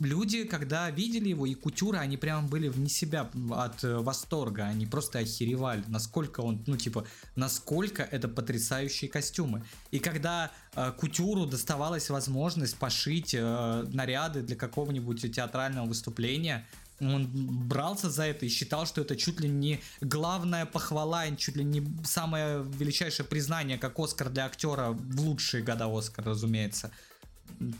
[0.00, 4.64] люди, когда видели его, и кутюры, они прям были вне себя от э, восторга.
[4.64, 9.64] Они просто охеревали, насколько он, ну, типа, насколько это потрясающие костюмы.
[9.90, 16.66] И когда э, кутюру доставалась возможность пошить э, наряды для какого-нибудь театрального выступления,
[17.00, 17.28] он
[17.68, 21.86] брался за это и считал, что это чуть ли не главная похвала, чуть ли не
[22.04, 26.90] самое величайшее признание, как Оскар для актера в лучшие года Оскара, разумеется.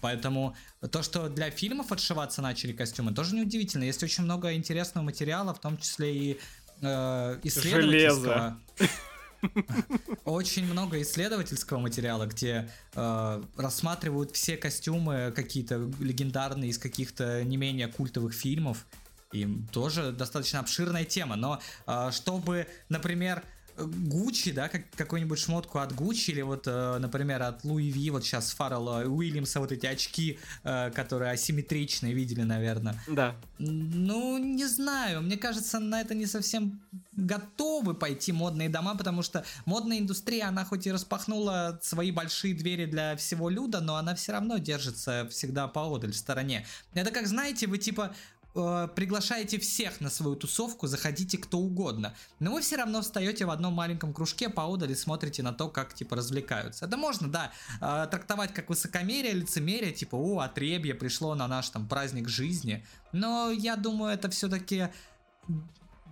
[0.00, 0.54] Поэтому
[0.90, 3.84] то, что для фильмов отшиваться начали костюмы, тоже неудивительно.
[3.84, 6.40] Есть очень много интересного материала, в том числе и
[6.82, 8.60] э, исследовательского.
[10.24, 17.88] Очень много исследовательского материала, где э, рассматривают все костюмы какие-то легендарные из каких-то не менее
[17.88, 18.86] культовых фильмов.
[19.32, 21.36] И тоже достаточно обширная тема.
[21.36, 23.44] Но э, чтобы, например,
[23.78, 28.24] Гуччи, да, как, какую-нибудь шмотку от Гуччи или вот, э, например, от Луи Ви, вот
[28.24, 33.00] сейчас Фаррелла Уильямса, вот эти очки, э, которые асимметричные, видели, наверное.
[33.06, 33.36] Да.
[33.58, 36.80] Ну, не знаю, мне кажется, на это не совсем
[37.12, 42.86] готовы пойти модные дома, потому что модная индустрия, она хоть и распахнула свои большие двери
[42.86, 46.66] для всего люда, но она все равно держится всегда поодаль в стороне.
[46.94, 48.14] Это как, знаете, вы типа
[48.56, 53.50] э, приглашаете всех на свою тусовку, заходите кто угодно, но вы все равно встаете в
[53.50, 56.86] одном маленьком кружке поодаль и смотрите на то, как типа развлекаются.
[56.86, 61.86] Это можно, да, э, трактовать как высокомерие, лицемерие, типа, о, отребье пришло на наш там
[61.86, 64.88] праздник жизни, но я думаю, это все-таки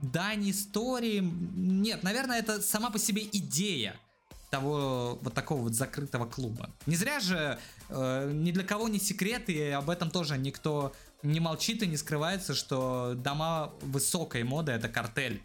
[0.02, 1.20] дань истории.
[1.20, 3.96] Нет, наверное, это сама по себе идея
[4.54, 6.70] того вот такого вот закрытого клуба.
[6.86, 10.92] Не зря же э, ни для кого не секрет, и об этом тоже никто
[11.22, 15.42] не молчит и не скрывается, что дома высокой моды это картель.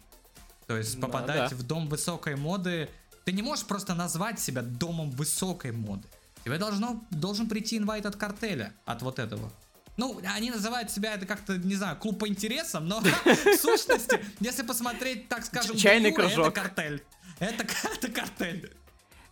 [0.68, 1.56] То есть попадать да.
[1.56, 2.88] в дом высокой моды,
[3.24, 6.06] ты не можешь просто назвать себя домом высокой моды.
[6.44, 9.50] Тебе должно, должен прийти инвайт от картеля, от вот этого.
[9.96, 14.62] Ну, они называют себя это как-то, не знаю, клуб по интересам, но в сущности, если
[14.62, 16.54] посмотреть, так скажем, Чайный это кружок.
[16.54, 17.02] картель.
[17.40, 18.72] Это, это картель.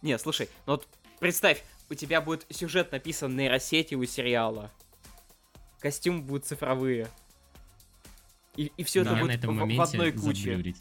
[0.02, 0.88] Не, слушай, ну вот
[1.20, 4.70] представь, у тебя будет сюжет написан нейросети у сериала.
[5.80, 7.08] Костюмы будут цифровые.
[8.56, 10.50] И, и все Да, это на будет в, в одной куче.
[10.50, 10.76] заблюрить.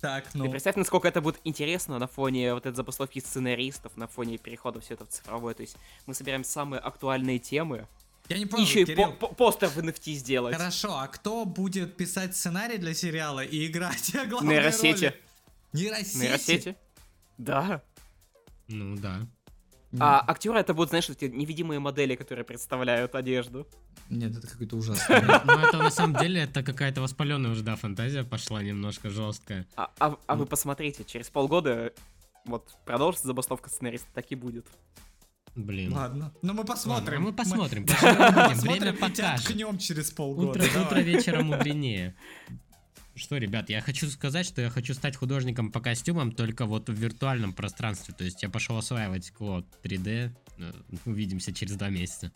[0.00, 4.06] Так, Ты ну, представь, насколько это будет интересно на фоне вот этой забастовки сценаристов, на
[4.06, 5.54] фоне перехода все это в цифровое.
[5.54, 7.88] То есть мы собираем самые актуальные темы.
[8.28, 9.12] я не И понял, еще и Кирилл.
[9.14, 10.56] по- по- постер в NFT сделать.
[10.56, 15.04] Хорошо, а кто будет писать сценарий для сериала и играть главные Нейросети.
[15.06, 15.20] роли?
[15.72, 16.16] Нейросети?
[16.18, 16.76] Нейросети?
[17.38, 17.82] Да.
[18.68, 19.26] Ну да.
[19.98, 23.66] А актеры это будут, знаешь, эти невидимые модели, которые представляют одежду.
[24.10, 25.16] Нет, это какой-то ужасный.
[25.44, 29.66] Ну это на самом деле это какая-то воспаленная уже, да, фантазия пошла немножко жесткая.
[29.76, 31.92] А, а- а вы посмотрите, через полгода
[32.44, 34.66] вот продолжится забастовка сценаристов, так и будет.
[35.54, 35.92] Блин.
[35.94, 37.24] Ладно, ну мы посмотрим.
[37.24, 39.80] Ладно, мы посмотрим, Посмотрим время покажет.
[39.80, 40.50] через полгода.
[40.60, 42.14] Утро, утро вечера мудренее.
[43.18, 46.92] Что, ребят, я хочу сказать, что я хочу стать художником по костюмам только вот в
[46.92, 48.14] виртуальном пространстве.
[48.16, 50.30] То есть я пошел осваивать Клод 3D.
[50.58, 50.72] Э,
[51.04, 52.32] Увидимся через два месяца.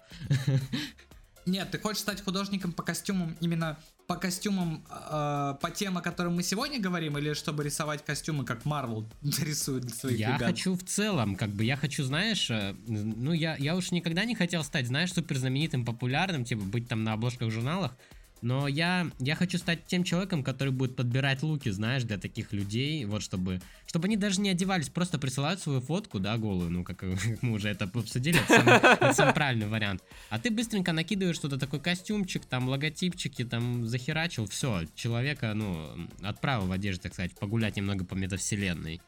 [1.46, 6.32] Нет, ты хочешь стать художником по костюмам именно по костюмам, э, по тем, о которых
[6.32, 10.48] мы сегодня говорим, или чтобы рисовать костюмы, как Марвел рисует для своих Я ребят?
[10.48, 14.34] хочу в целом, как бы, я хочу, знаешь, э, ну, я, я уж никогда не
[14.34, 17.96] хотел стать, знаешь, супер знаменитым, популярным, типа, быть там на обложках журналах,
[18.42, 23.04] но я, я хочу стать тем человеком, который будет подбирать луки, знаешь, для таких людей,
[23.04, 27.04] вот, чтобы, чтобы они даже не одевались, просто присылают свою фотку, да, голую, ну, как,
[27.42, 30.02] мы уже это обсудили, это самый, это самый правильный вариант.
[30.28, 36.66] А ты быстренько накидываешь что-то такой костюмчик, там, логотипчики, там, захерачил, все, человека, ну, отправил
[36.66, 39.00] в одежде, так сказать, погулять немного по метавселенной.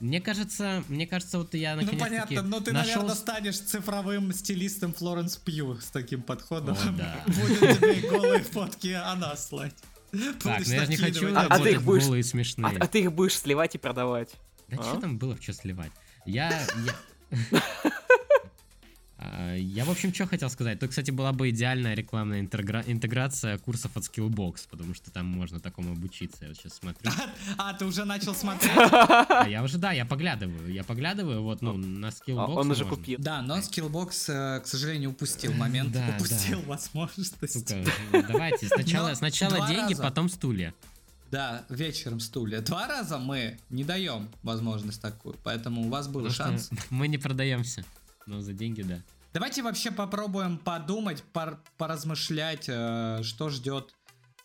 [0.00, 2.94] Мне кажется, мне кажется, вот я Ну наконец-таки понятно, но ты, нашел...
[3.02, 6.76] наверное, станешь цифровым стилистом Флоренс Пью с таким подходом.
[6.76, 7.22] О, да.
[7.26, 9.74] Будет тебе голые фотки о нас слать.
[10.10, 11.34] Так, Будешь ну я же не хочу.
[11.34, 12.76] А- а ты их будешь- голые и А, смешные.
[12.78, 14.30] а ты их будешь сливать и продавать.
[14.68, 14.82] Да А?
[14.82, 15.92] что там было, что сливать?
[16.26, 16.50] Я...
[16.86, 16.94] Я,
[19.56, 20.78] я, в общем, что хотел сказать.
[20.80, 25.60] Тут, кстати, была бы идеальная рекламная интегра- интеграция курсов от Skillbox, потому что там можно
[25.60, 26.38] такому обучиться.
[26.42, 27.10] Я вот сейчас смотрю.
[27.58, 28.72] А, ты уже начал смотреть?
[28.76, 30.72] А я уже, да, я поглядываю.
[30.72, 32.96] Я поглядываю, вот, ну, на А, Skillbox Он уже можно.
[32.98, 33.18] купил.
[33.20, 36.68] Да, но Skillbox, э, к сожалению, упустил момент, Да, упустил да.
[36.68, 37.34] возможность.
[37.50, 37.84] Сука,
[38.28, 40.02] давайте сначала, Но сначала два деньги, раза.
[40.02, 40.74] потом стулья.
[41.30, 42.60] Да, вечером стулья.
[42.60, 46.70] Два раза мы не даем возможность такую, поэтому у вас был Потому шанс.
[46.90, 47.84] Мы не продаемся.
[48.26, 49.02] Но за деньги, да.
[49.32, 53.94] Давайте вообще попробуем подумать, пор- поразмышлять, э, что ждет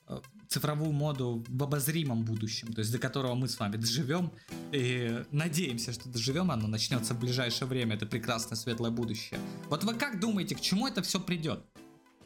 [0.08, 4.32] э, цифровую моду в обозримом будущем, то есть до которого мы с вами доживем
[4.72, 9.40] и надеемся, что доживем, оно начнется в ближайшее время, это прекрасное светлое будущее.
[9.70, 11.64] Вот вы как думаете, к чему это все придет?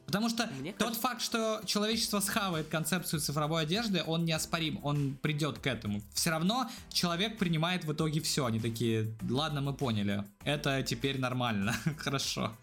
[0.06, 5.16] Потому что Мне тот кажется- факт, что человечество схавает концепцию цифровой одежды, он неоспорим, он
[5.22, 6.02] придет к этому.
[6.14, 8.46] Все равно человек принимает в итоге все.
[8.46, 12.54] Они такие, ладно, мы поняли, это теперь нормально, хорошо.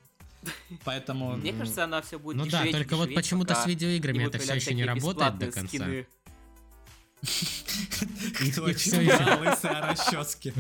[0.85, 1.37] Поэтому...
[1.37, 4.75] Мне кажется, она все будет Ну да, только вот почему-то с видеоиграми это все еще
[4.75, 5.87] не работает до конца.
[8.51, 10.53] Кто их всё ещё- читал лысые расчески?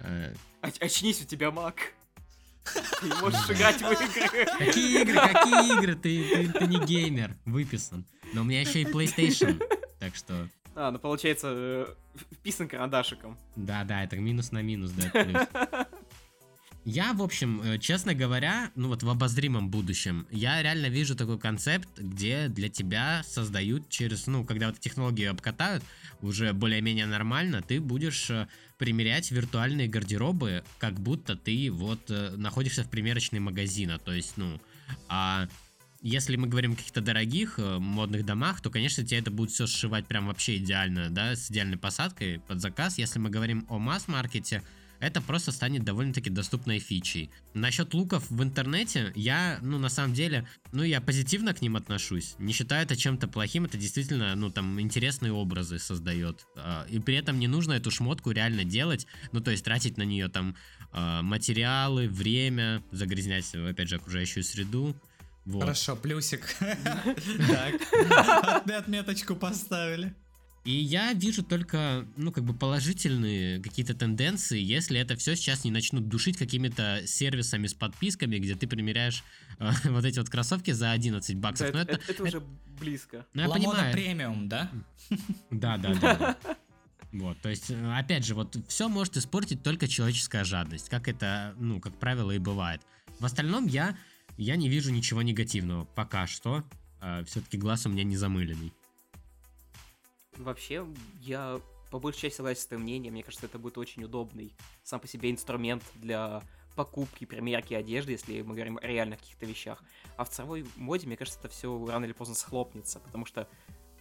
[0.62, 1.92] Оч- Очнись, у тебя маг.
[3.00, 4.46] Ты не можешь играть в игры.
[4.58, 5.94] Какие игры, какие игры?
[5.96, 8.04] Ты, ты, ты не геймер, выписан.
[8.34, 9.60] Но у меня еще и PlayStation.
[9.98, 11.86] Так что, А, ну получается, э,
[12.34, 13.38] вписан карандашиком.
[13.56, 15.86] да, да, это минус на минус, да, плюс.
[16.84, 21.38] Я, в общем, э, честно говоря, ну вот в обозримом будущем, я реально вижу такой
[21.38, 25.84] концепт, где для тебя создают через, ну, когда вот технологии обкатают,
[26.22, 28.48] уже более-менее нормально, ты будешь э,
[28.78, 33.98] примерять виртуальные гардеробы, как будто ты вот э, находишься в примерочной магазина.
[33.98, 34.60] То есть, ну,
[35.08, 35.48] а
[36.00, 39.66] если мы говорим о каких-то дорогих э, модных домах, то, конечно, тебе это будет все
[39.66, 42.98] сшивать прям вообще идеально, да, с идеальной посадкой под заказ.
[42.98, 44.62] Если мы говорим о масс-маркете,
[45.02, 47.28] это просто станет довольно-таки доступной фичей.
[47.54, 52.36] Насчет луков в интернете, я, ну, на самом деле, ну, я позитивно к ним отношусь.
[52.38, 56.46] Не считаю это чем-то плохим, это действительно, ну, там, интересные образы создает.
[56.56, 60.04] А, И при этом не нужно эту шмотку реально делать, ну, то есть тратить на
[60.04, 60.54] нее там
[60.92, 64.94] а, материалы, время, загрязнять, опять же, окружающую среду.
[65.44, 65.62] Вот.
[65.62, 66.54] Хорошо, плюсик.
[66.60, 67.74] Так,
[68.70, 70.14] отметочку поставили.
[70.64, 75.72] И я вижу только, ну, как бы положительные какие-то тенденции, если это все сейчас не
[75.72, 79.24] начнут душить какими-то сервисами с подписками, где ты примеряешь
[79.58, 81.68] э, вот эти вот кроссовки за 11 Да, баксов.
[81.68, 82.42] это, Но это, это- это уже
[82.78, 83.26] близко.
[83.34, 83.92] ну, я Ламода понимаю.
[83.92, 84.70] премиум, да?
[85.50, 86.36] Да, да, да.
[87.10, 91.54] Вот, то есть, э, опять же, вот все может испортить только человеческая жадность, как это,
[91.58, 92.80] ну, как правило, и бывает.
[93.18, 93.98] В остальном я,
[94.38, 96.62] я не вижу ничего негативного пока что.
[97.26, 98.72] все-таки глаз у меня не замыленный.
[100.42, 100.86] Вообще,
[101.20, 103.12] я по большей части согласен с твоим мнением.
[103.12, 106.42] Мне кажется, это будет очень удобный сам по себе инструмент для
[106.74, 109.82] покупки, примерки одежды, если мы говорим о реальных каких-то вещах.
[110.16, 113.46] А в цифровой моде, мне кажется, это все рано или поздно схлопнется, потому что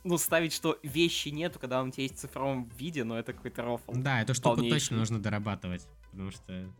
[0.04, 3.34] ну, ставить, что вещи нету, когда он у тебя есть в цифровом виде, ну, это
[3.34, 3.92] какой-то рофл.
[3.94, 4.80] Да, эту штуку полнейший.
[4.80, 6.74] точно нужно дорабатывать, потому что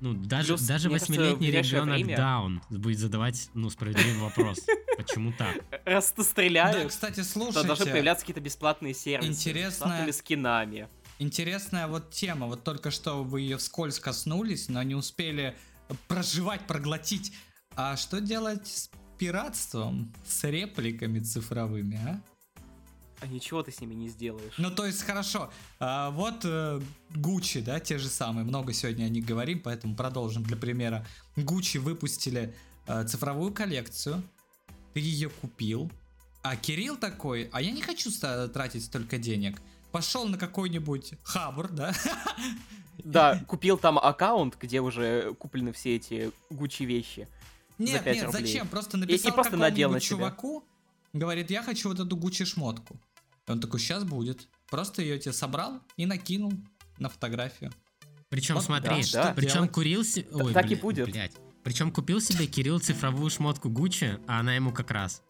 [0.00, 4.60] ну даже Плюс, даже восьмилетний ребенок время- даун будет задавать ну справедливый вопрос,
[4.96, 5.56] почему так?
[5.84, 9.30] Раз ты Да, стреляешь, кстати, то должны слушайте, появляться какие-то бесплатные сервисы.
[9.30, 10.88] Интересная- С бесплатными скинами.
[11.18, 12.46] интересная вот тема.
[12.46, 15.56] Вот только что вы ее вскользь коснулись, но не успели
[16.08, 17.32] проживать, проглотить.
[17.76, 22.20] А что делать с пиратством, с репликами цифровыми, а?
[23.20, 24.54] А ничего ты с ними не сделаешь.
[24.56, 25.50] Ну, то есть, хорошо.
[25.78, 26.80] А, вот э,
[27.14, 28.44] Гуччи, да, те же самые.
[28.44, 31.06] Много сегодня о них говорим, поэтому продолжим для примера.
[31.36, 32.54] Гуччи выпустили
[32.86, 34.22] э, цифровую коллекцию.
[34.94, 35.90] Ты ее купил.
[36.42, 39.60] А Кирилл такой, а я не хочу тратить столько денег.
[39.92, 41.92] Пошел на какой-нибудь хабр, да?
[43.04, 47.28] Да, купил там аккаунт, где уже куплены все эти Гуччи вещи.
[47.78, 48.42] Нет, пять нет, рублей.
[48.42, 48.68] зачем?
[48.68, 50.16] Просто и написал просто надел на какому-нибудь себя.
[50.18, 50.64] чуваку,
[51.14, 53.00] говорит, я хочу вот эту Гуччи шмотку.
[53.50, 54.46] И он такой, сейчас будет.
[54.68, 56.52] Просто ее тебе собрал и накинул
[56.98, 57.72] на фотографию.
[58.28, 59.32] Причем Вот смотри, да, да.
[59.34, 59.72] причем делать?
[59.72, 61.10] курил Ой, так и бля- будет.
[61.10, 61.32] блядь.
[61.64, 65.22] Причем купил себе Кирилл цифровую шмотку Гуччи, а она ему как раз.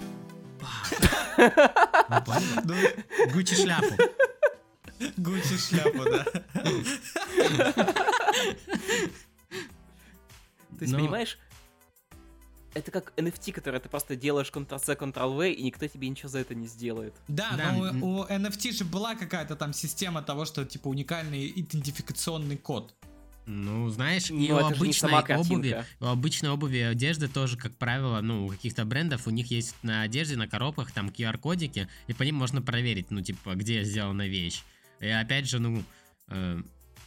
[1.39, 2.61] Поняли?
[2.65, 2.75] Ну,
[3.33, 3.97] Гуччи шляпу.
[5.17, 6.27] Гуччи шляпу, да.
[10.79, 11.39] Есть, Но- понимаешь,
[12.75, 16.55] это как NFT, который ты просто делаешь Ctrl-C, Ctrl-V, и никто тебе ничего за это
[16.55, 17.15] не сделает.
[17.29, 21.53] Да, Да, но у, у NFT же была какая-то там система того, что типа уникальный
[21.57, 22.95] идентификационный код.
[23.47, 24.39] Ну, знаешь, и Ну,
[24.79, 25.87] у не сама обычной обуви, картинка.
[26.01, 29.75] у обычной обуви и одежды тоже, как правило, ну, у каких-то брендов у них есть
[29.83, 34.29] на одежде, на коробках там QR-кодики, и по ним можно проверить, ну, типа, где сделана
[34.29, 34.63] вещь.
[35.01, 35.83] И опять же, ну,
[36.29, 36.63] э,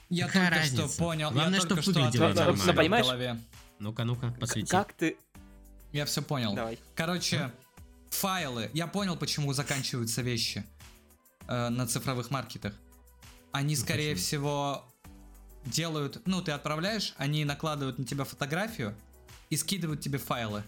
[0.10, 0.88] Я Какая только разница?
[0.90, 1.32] что понял.
[1.32, 2.74] Главное, я только что выглядело ответил нормально.
[2.74, 3.06] в Понимаешь?
[3.06, 3.40] голове.
[3.80, 4.70] ну-ка, ну-ка, посвети.
[4.70, 5.16] Как ты...
[5.94, 6.54] Я все понял.
[6.54, 6.78] Давай.
[6.96, 7.52] Короче,
[8.10, 8.70] файлы.
[8.74, 10.66] Я понял, почему заканчиваются вещи
[11.48, 12.74] э, на цифровых маркетах.
[13.52, 14.26] Они, скорее почему?
[14.26, 14.86] всего,
[15.66, 16.22] делают...
[16.26, 18.96] Ну, ты отправляешь, они накладывают на тебя фотографию
[19.50, 20.64] и скидывают тебе файлы.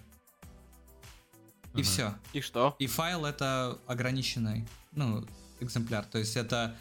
[1.73, 2.13] И все.
[2.31, 2.75] И что?
[2.79, 5.27] И файл это ограниченный, ну,
[5.59, 6.05] экземпляр.
[6.05, 6.77] То есть это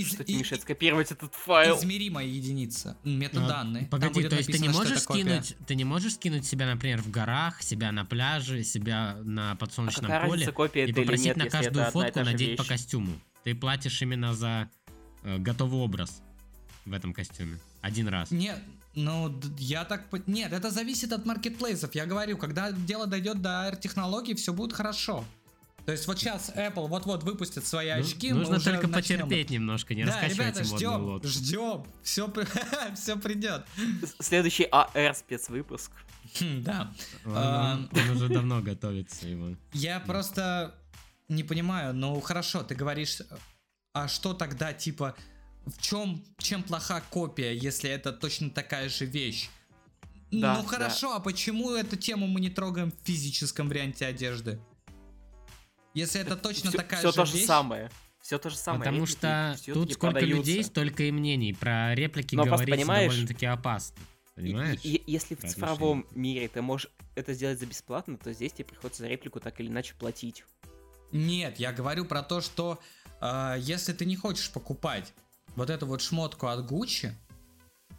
[0.00, 1.78] из- Что тебе мешает скопировать этот файл?
[1.78, 2.96] измеримая единица.
[3.04, 3.84] Метаданные.
[3.84, 7.02] А, Там Погоди, то есть ты не можешь скинуть, ты не можешь скинуть себя, например,
[7.02, 11.36] в горах, себя на пляже, себя на А подсолнечном какая поле копия и попросить нет,
[11.36, 12.68] на каждую фотку надеть по вещь?
[12.68, 13.12] костюму.
[13.44, 14.68] Ты платишь именно за
[15.22, 16.22] э, готовый образ
[16.84, 17.58] в этом костюме.
[17.80, 18.30] Один раз.
[18.30, 18.58] Нет,
[18.94, 20.08] ну, я так...
[20.10, 21.94] по- Нет, это зависит от маркетплейсов.
[21.94, 25.24] Я говорю, когда дело дойдет до AR-технологий, все будет хорошо.
[25.88, 29.20] То есть вот сейчас Apple вот-вот выпустит свои Ну, очки, нужно только начнем.
[29.20, 31.28] потерпеть немножко, не Да, раскачивайте ребята, ждем, лодку.
[31.28, 32.30] ждем, все,
[32.94, 33.64] все придет.
[34.20, 35.90] Следующий AR спецвыпуск.
[36.38, 36.92] Хм, Да.
[37.24, 37.88] Он, А.
[37.90, 39.56] он- уже давно готовится его.
[39.72, 40.74] Я просто
[41.30, 43.22] не понимаю, ну хорошо, ты говоришь,
[43.94, 45.16] а что тогда, типа,
[45.64, 49.48] в чем, чем плоха копия, если это точно такая же вещь?
[50.30, 54.60] Да, ну хорошо, а почему эту тему мы не трогаем в физическом варианте одежды?
[55.98, 57.46] Если это точно такая Все же то же вещь.
[57.46, 57.90] самое.
[58.20, 58.80] Все то же самое.
[58.84, 60.36] Потому реплики что тут сколько продаются.
[60.50, 61.54] людей, столько и мнений.
[61.54, 63.96] Про реплики Но говорить довольно-таки опасно.
[64.34, 64.78] Понимаешь?
[64.84, 68.66] и- и если в цифровом мире ты можешь это сделать за бесплатно, то здесь тебе
[68.66, 70.44] приходится за реплику так или иначе платить.
[71.10, 72.78] Нет, я говорю про то, что
[73.20, 75.12] э, если ты не хочешь покупать
[75.56, 77.10] вот эту вот шмотку от Gucci,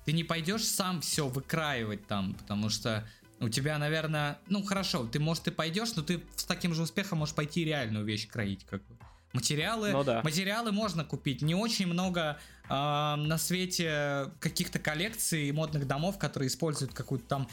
[0.06, 3.06] ты не пойдешь сам все выкраивать там, потому что
[3.40, 7.20] у тебя, наверное, ну хорошо, ты может и пойдешь, но ты с таким же успехом
[7.20, 8.96] можешь пойти реальную вещь кроить, как бы.
[9.32, 10.22] Материалы, Ну да.
[10.24, 11.44] материалы можно купить.
[11.44, 17.48] Не очень много э, на свете каких-то коллекций и модных домов, которые используют какую-то там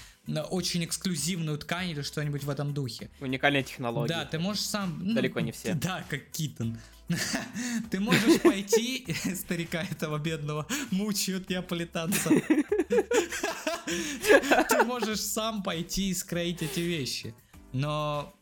[0.50, 3.10] очень эксклюзивную ткань или что-нибудь в этом духе.
[3.20, 4.14] Уникальная технология.
[4.14, 4.98] Да, ты можешь сам...
[5.02, 5.74] ну, Далеко не все.
[5.74, 6.78] Да, как Китон.
[7.90, 9.06] Ты можешь пойти,
[9.36, 12.30] старика этого бедного мучают неаполитанца.
[14.68, 17.34] Ты можешь сам пойти и скроить эти вещи.
[17.72, 18.34] Но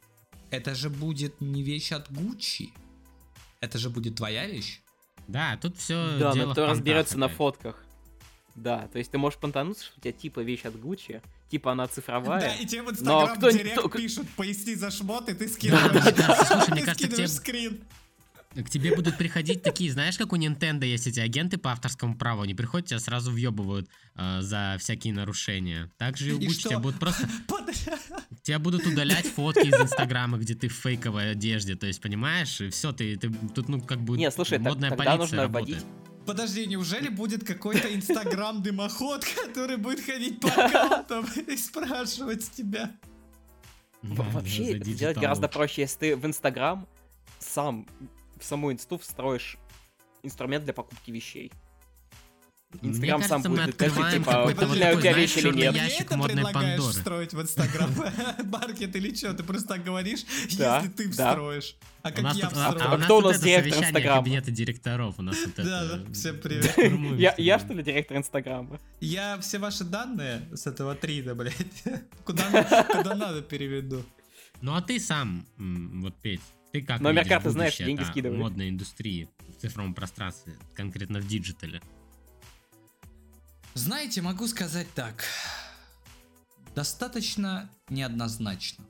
[0.51, 2.73] это же будет не вещь от Гуччи.
[3.61, 4.81] Это же будет твоя вещь.
[5.27, 7.83] Да, тут все Да, дело но кто разберется на фотках.
[8.55, 11.21] Да, то есть ты можешь понтануться, что у тебя типа вещь от Гуччи,
[11.51, 12.41] типа она цифровая.
[12.41, 15.53] Да, и тебе в Инстаграм кто- директ кто- пишут, поясни за шмот, и ты Да,
[15.53, 16.15] скидываешь.
[16.15, 17.85] да, слушай, мне кажется, скидываешь тебе- скрин.
[18.55, 22.43] К тебе будут приходить такие, знаешь, как у Nintendo есть эти агенты по авторскому праву,
[22.43, 25.91] они приходят, тебя сразу въебывают э, за всякие нарушения.
[25.99, 26.69] Также и у И Gucci что?
[26.69, 27.71] тебя будут просто, Под-
[28.43, 32.69] тебя будут удалять фотки из Инстаграма, где ты в фейковой одежде, то есть, понимаешь, и
[32.71, 35.79] все, ты, ты тут, ну, как бы Не, слушай, так- модная тогда полиция нужно работает.
[35.83, 35.87] вводить
[36.27, 42.93] Подожди, неужели будет какой-то инстаграм-дымоход, который будет ходить по аккаунтам и спрашивать тебя?
[44.03, 46.87] Во- Вообще, сделать гораздо проще, если ты в Инстаграм
[47.41, 47.87] сам
[48.45, 49.57] в саму инсту встроишь
[50.23, 51.51] инструмент для покупки вещей.
[52.83, 55.75] Инстаграм сам будет открываем типа, вот тебя вещь или нет.
[55.77, 56.93] ящик Мне это модной предлагаешь Пандоры.
[56.93, 57.91] встроить в инстаграм
[58.47, 59.33] маркет или что?
[59.33, 60.25] Ты просто так говоришь,
[60.59, 61.29] Да, если ты да.
[61.31, 61.77] встроишь.
[62.03, 62.91] А как я тут- а- встрою?
[62.91, 64.23] а у нас Кто у нас директор Инстаграма?
[64.23, 65.63] кабинета директоров, у нас вот это...
[66.05, 66.77] да, всем привет.
[67.21, 68.81] Я, я что ли директор Инстаграма?
[69.01, 71.55] Я все ваши данные с этого трида, блядь,
[72.25, 74.05] куда, на- куда надо переведу.
[74.61, 76.41] Ну а ты сам, вот Петь,
[76.75, 78.37] ты как Номер видишь карты знаешь, деньги да, скидывай.
[78.37, 81.81] модной индустрии в цифровом пространстве, конкретно в диджитале?
[83.75, 85.23] Знаете, могу сказать так.
[86.75, 88.85] Достаточно неоднозначно.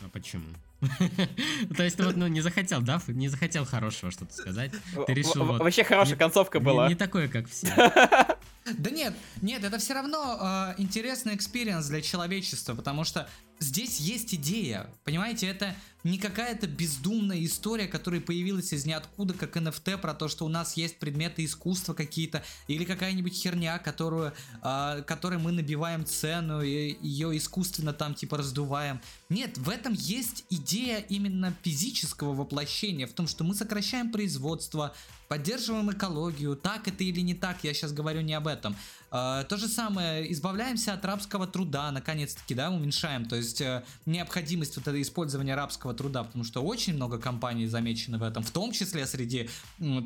[0.00, 0.46] А почему?
[1.76, 3.00] То есть ты вот, ну, не захотел, да?
[3.06, 4.72] Не захотел хорошего что-то сказать.
[5.06, 5.60] Ты решил вот...
[5.60, 6.88] Вообще хорошая концовка была.
[6.88, 7.68] Не такое, как все.
[8.76, 13.28] Да нет, нет, это все равно э, интересный experience для человечества, потому что
[13.60, 19.98] здесь есть идея, понимаете, это не какая-то бездумная история, которая появилась из ниоткуда, как NFT,
[19.98, 25.38] про то, что у нас есть предметы искусства какие-то, или какая-нибудь херня, которую, э, которой
[25.38, 29.00] мы набиваем цену, и ее искусственно там типа раздуваем.
[29.28, 34.94] Нет, в этом есть идея именно физического воплощения, в том, что мы сокращаем производство,
[35.28, 38.74] поддерживаем экологию, так это или не так, я сейчас говорю не об этом.
[39.10, 44.76] Э, то же самое, избавляемся от рабского труда, наконец-таки, да, уменьшаем, то есть э, необходимость
[44.76, 48.72] вот этого использования рабского труда, потому что очень много компаний замечены в этом, в том
[48.72, 49.48] числе среди,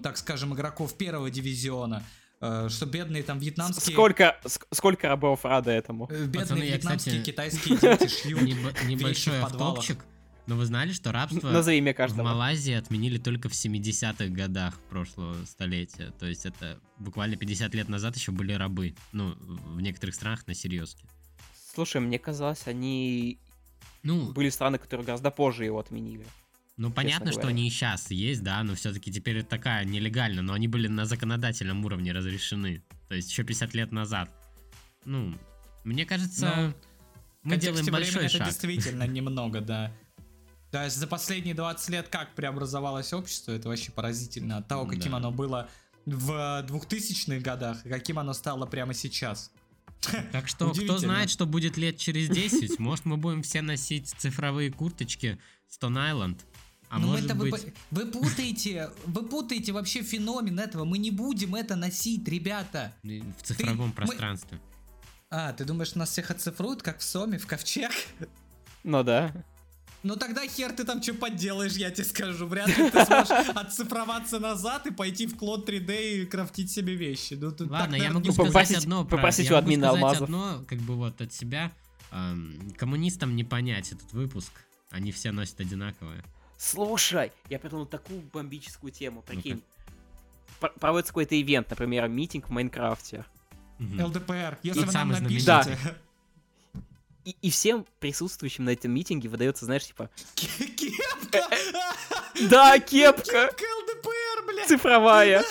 [0.03, 2.03] так скажем, игроков первого дивизиона,
[2.41, 3.95] э, что бедные там вьетнамские...
[3.95, 6.07] Сколько, ск- сколько рабов рада этому?
[6.09, 8.43] Бедные Пацаны, я, вьетнамские, кстати, китайские дети шьют.
[8.43, 10.05] Небо- Небольшой автопчик.
[10.47, 12.25] Но вы знали, что рабство Назови имя в каждого.
[12.25, 16.11] Малайзии отменили только в 70-х годах прошлого столетия.
[16.19, 18.95] То есть это буквально 50 лет назад еще были рабы.
[19.13, 21.05] Ну, в некоторых странах на серьезке.
[21.75, 23.39] Слушай, мне казалось, они
[24.03, 26.27] Ну, были страны, которые гораздо позже его отменили.
[26.77, 27.55] Ну, понятно, что говоря.
[27.57, 31.05] они и сейчас есть, да, но все-таки теперь это такая нелегально, но они были на
[31.05, 32.83] законодательном уровне разрешены.
[33.09, 34.29] То есть еще 50 лет назад.
[35.05, 35.35] Ну,
[35.85, 36.75] мне кажется,
[37.43, 38.49] В мы делаем большой времени это шаг.
[38.49, 39.93] действительно немного, да.
[40.73, 44.57] То есть за последние 20 лет как преобразовалось общество, это вообще поразительно.
[44.57, 45.19] От того, каким Да.
[45.19, 45.69] оно было
[46.07, 49.53] в 2000-х годах, и каким оно стало прямо сейчас.
[50.33, 54.73] Так что, кто знает, что будет лет через 10, может, мы будем все носить цифровые
[54.73, 55.39] курточки
[55.71, 56.41] Stone Island,
[56.89, 57.65] А Ну, может это вы, быть...
[57.65, 57.71] по-
[58.01, 60.85] вы путаете, вы путаете вообще феномен этого.
[60.85, 62.93] Мы не будем это носить, ребята.
[63.03, 64.59] В цифровом мы- пространстве.
[65.31, 67.93] А, ты думаешь, нас всех оцифруют, как в Соме, в ковчег?
[68.85, 69.33] Ну да.
[70.03, 72.47] Ну тогда хер ты там что подделаешь, я тебе скажу.
[72.47, 77.35] Вряд ли ты сможешь отцифроваться назад и пойти в клон 3D и крафтить себе вещи.
[77.35, 79.17] Ну, тут Ладно, так, я могу не сказать одно про...
[79.17, 80.23] попросить я у могу админа сказать алмазов.
[80.25, 81.71] одно, как бы вот от себя.
[82.11, 84.51] Ам, коммунистам не понять этот выпуск.
[84.91, 86.25] Они все носят одинаковое.
[86.59, 89.63] Слушай, я придумал такую бомбическую тему, прикинь.
[90.61, 93.25] Пр- Проводится какой-то ивент, например, митинг в Майнкрафте.
[93.79, 95.43] ЛДПР, если И вы нам напишите.
[95.45, 95.77] знаменитый.
[97.25, 101.49] И, и всем присутствующим на этом митинге выдается, знаешь, типа, Кепка!
[102.51, 104.69] да, кепка Кепка ЛДПР, блядь!
[104.69, 105.45] цифровая.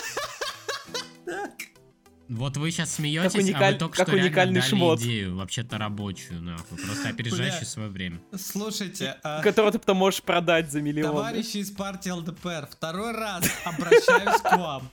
[2.28, 5.00] Вот вы сейчас смеетесь, а уникаль- вы только как что реально уникальный дали шмот.
[5.00, 7.66] идею, вообще-то рабочую, нахуй, просто опережающую Бля.
[7.68, 8.20] свое время.
[8.38, 11.10] Слушайте, а, Которую ты потом можешь продать за миллион.
[11.14, 14.88] товарищи из партии ЛДПР, второй раз обращаюсь к вам.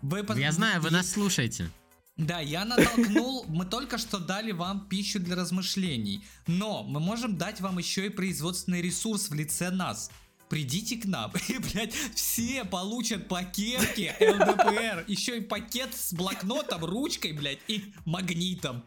[0.00, 1.70] Вы пос- Я знаю, вы нас слушаете.
[2.16, 7.60] Да, я натолкнул, мы только что дали вам пищу для размышлений, но мы можем дать
[7.60, 10.10] вам еще и производственный ресурс в лице нас.
[10.48, 16.84] Придите к нам, и, блядь, все получат по кепке ЛДПР, еще и пакет с блокнотом,
[16.84, 18.84] ручкой, блядь, и магнитом.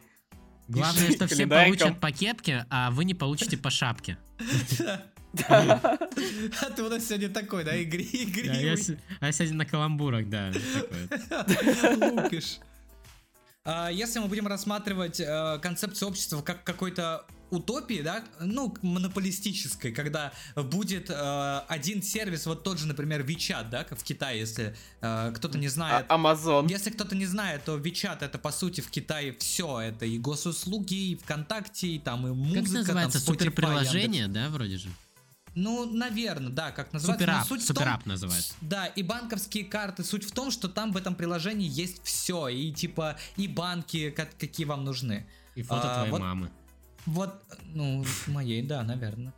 [0.67, 4.17] Главное, что все получат по кепке, а вы не получите по шапке.
[5.49, 8.07] А ты у нас сегодня такой, да, игри,
[8.45, 8.99] Да, я, игривый.
[9.19, 10.51] а я сегодня на каламбурах, да.
[11.97, 12.59] Лукаш.
[13.65, 20.31] А, Если мы будем рассматривать э, концепцию общества как какой-то утопии, да, ну, монополистической, когда
[20.55, 25.31] будет э, один сервис, вот тот же, например, WeChat, да, как в Китае, если э,
[25.35, 26.05] кто-то не знает.
[26.09, 26.67] А- Амазон.
[26.67, 31.11] Если кто-то не знает, то WeChat это по сути в Китае все, это и госуслуги,
[31.11, 33.25] и ВКонтакте, и там и музыка, Как называется?
[33.25, 34.89] там, Spotify, Суперприложение, да, вроде же?
[35.55, 37.23] Ну, наверное, да, как называется.
[37.25, 38.53] Суперап, суть в том- суперап называется.
[38.61, 40.03] Да, и банковские карты.
[40.03, 42.47] Суть в том, что там в этом приложении есть все.
[42.49, 45.25] И типа, и банки, как- какие вам нужны.
[45.55, 46.51] И фото А, твоей вот- мамы.
[47.05, 47.41] Вот,
[47.73, 49.33] ну, моей, да, наверное.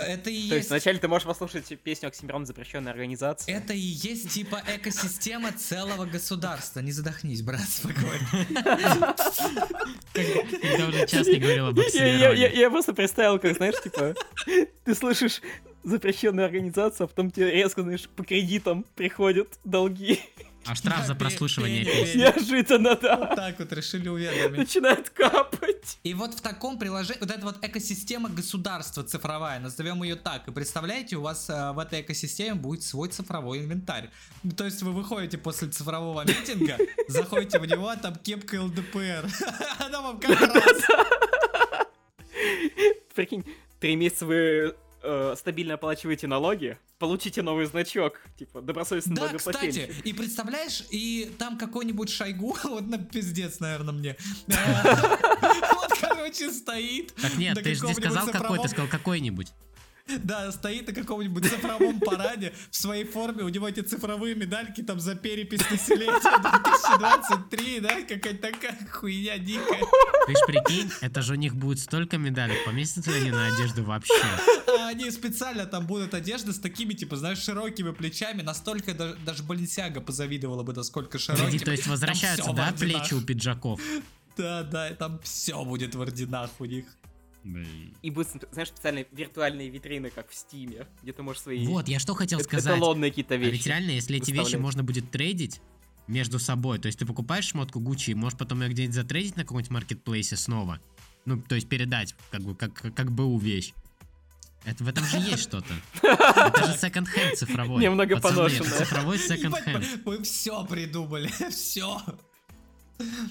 [0.00, 0.70] Это и То есть есть...
[0.70, 3.56] вначале ты можешь послушать песню Оксимирон запрещенная организация.
[3.56, 6.80] Это и есть типа экосистема целого государства.
[6.80, 9.14] Не задохнись, брат, спокойно.
[10.12, 12.50] Когда уже час не говорил об Оксимироне.
[12.54, 14.14] я просто представил, как, знаешь, типа,
[14.84, 15.40] ты слышишь
[15.82, 20.20] запрещенную организацию, а потом тебе резко, знаешь, по кредитам приходят долги.
[20.70, 22.18] А штраф за прослушивание пе- пе- песни.
[22.20, 23.34] Неожиданно, Вот да.
[23.34, 24.58] так вот решили уведомить.
[24.58, 25.98] Начинает капать.
[26.04, 30.52] И вот в таком приложении, вот эта вот экосистема государства цифровая, назовем ее так, и
[30.52, 34.10] представляете, у вас э, в этой экосистеме будет свой цифровой инвентарь.
[34.56, 36.76] То есть вы выходите после цифрового митинга,
[37.08, 39.28] заходите в него, там кепка ЛДПР.
[39.78, 40.82] Она вам как раз.
[43.14, 43.44] Прикинь,
[43.80, 49.88] три месяца вы э, стабильно оплачиваете налоги, получите новый значок, типа, добросовестный Да, налогоплательщик.
[49.90, 54.16] кстати, и представляешь, и там какой-нибудь Шойгу, вот на пиздец, наверное, мне.
[55.72, 57.14] Вот, короче, стоит.
[57.14, 59.52] Так нет, ты же не каком-нибудь сказал какой, ты сказал какой-нибудь.
[60.18, 64.98] Да, стоит на каком-нибудь цифровом параде в своей форме, у него эти цифровые медальки там
[64.98, 66.20] за перепись населения
[66.98, 69.80] 2023, да, какая-то такая хуйня дикая.
[70.26, 73.84] Ты ж прикинь, это же у них будет столько медалек, поместятся ли они на одежду
[73.84, 74.14] вообще?
[74.90, 80.00] Они специально там будут одежда с такими, типа, знаешь, широкими плечами, настолько даже, даже Баленсиага
[80.00, 81.60] позавидовала бы, насколько широким.
[81.60, 83.80] то есть возвращаются, да, плечи у пиджаков?
[84.36, 86.86] Да, да, там все будет в орденах у них.
[87.44, 87.94] Блин.
[88.02, 91.98] И будут, знаешь, специальные виртуальные витрины, как в Стиме, где ты можешь свои Вот, я
[91.98, 92.76] что хотел э- сказать.
[92.76, 93.52] эталонные какие-то А вещи.
[93.52, 95.60] ведь реально, если эти вещи можно будет трейдить
[96.06, 99.42] между собой, то есть ты покупаешь шмотку Гуччи и можешь потом ее где-нибудь затрейдить на
[99.42, 100.80] каком-нибудь маркетплейсе снова.
[101.26, 103.72] Ну, то есть передать, как бы, как, как бы у вещь.
[104.64, 105.72] Это в этом же есть что-то.
[106.02, 107.82] Это же секонд-хенд цифровой.
[107.82, 108.70] Немного Пацаны, поношенное.
[108.78, 109.86] цифровой Ебать, секонд-хенд.
[110.04, 112.00] мы, все придумали, все.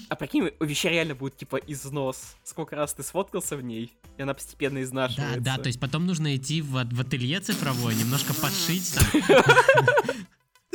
[0.08, 2.34] А прикинь, у вещи реально будет типа износ.
[2.42, 5.40] Сколько раз ты сфоткался в ней, и она постепенно Да, изнашивается.
[5.40, 9.22] да, то есть потом нужно идти в, в ателье цифровое, немножко подшить там.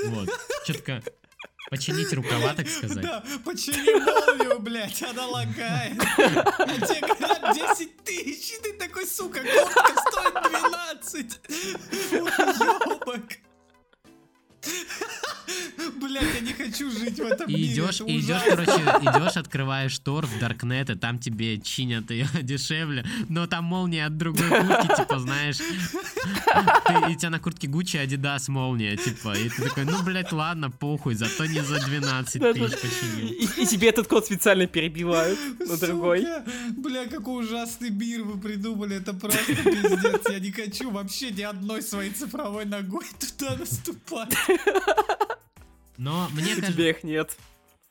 [0.08, 0.30] Вот,
[0.66, 1.02] четко
[1.70, 3.02] починить рукава, так сказать.
[3.02, 6.00] Да, почини молнию, блядь, она лагает.
[6.00, 11.40] А тебе говорят 10 тысяч, и ты такой, сука, куртка стоит 12.
[12.12, 13.24] Уебок.
[16.02, 17.74] Блять, я не хочу жить в этом И мире.
[17.74, 22.28] идешь, это и идешь, короче, идешь, открываешь тор в Даркнет, и там тебе чинят ее
[22.42, 27.68] дешевле, но там молния от другой куртки, типа, знаешь, ты, и у тебя на куртке
[27.68, 32.42] Гуччи Адидас молния, типа, и ты такой, ну, блядь, ладно, похуй, зато не за 12
[32.42, 32.54] Да-да.
[32.68, 33.28] тысяч починил.
[33.30, 36.26] И, и тебе этот код специально перебивают на другой.
[36.78, 40.22] Бля, какой ужасный мир вы придумали, это просто пиздец.
[40.30, 44.34] Я не хочу вообще ни одной своей цифровой ногой туда наступать.
[45.98, 47.38] Но мне У кажется, тебя их нет.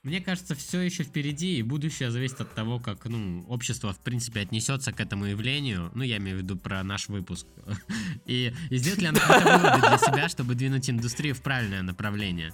[0.04, 4.40] Мне кажется, все еще впереди, и будущее зависит от того, как ну, общество, в принципе,
[4.40, 5.90] отнесется к этому явлению.
[5.94, 7.46] Ну, я имею в виду про наш выпуск.
[8.26, 12.52] И, и сделает ли она какие-то выводы для себя, чтобы двинуть индустрию в правильное направление.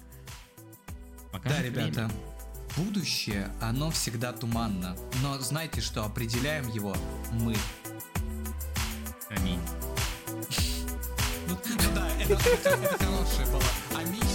[1.33, 2.09] Пока Да, ребята,
[2.77, 4.95] будущее, оно всегда туманно.
[5.21, 6.95] Но знайте, что определяем его
[7.33, 7.55] мы.
[9.29, 9.59] Аминь.
[11.95, 13.63] Да, это, это хорошее было.
[13.99, 14.30] Аминь.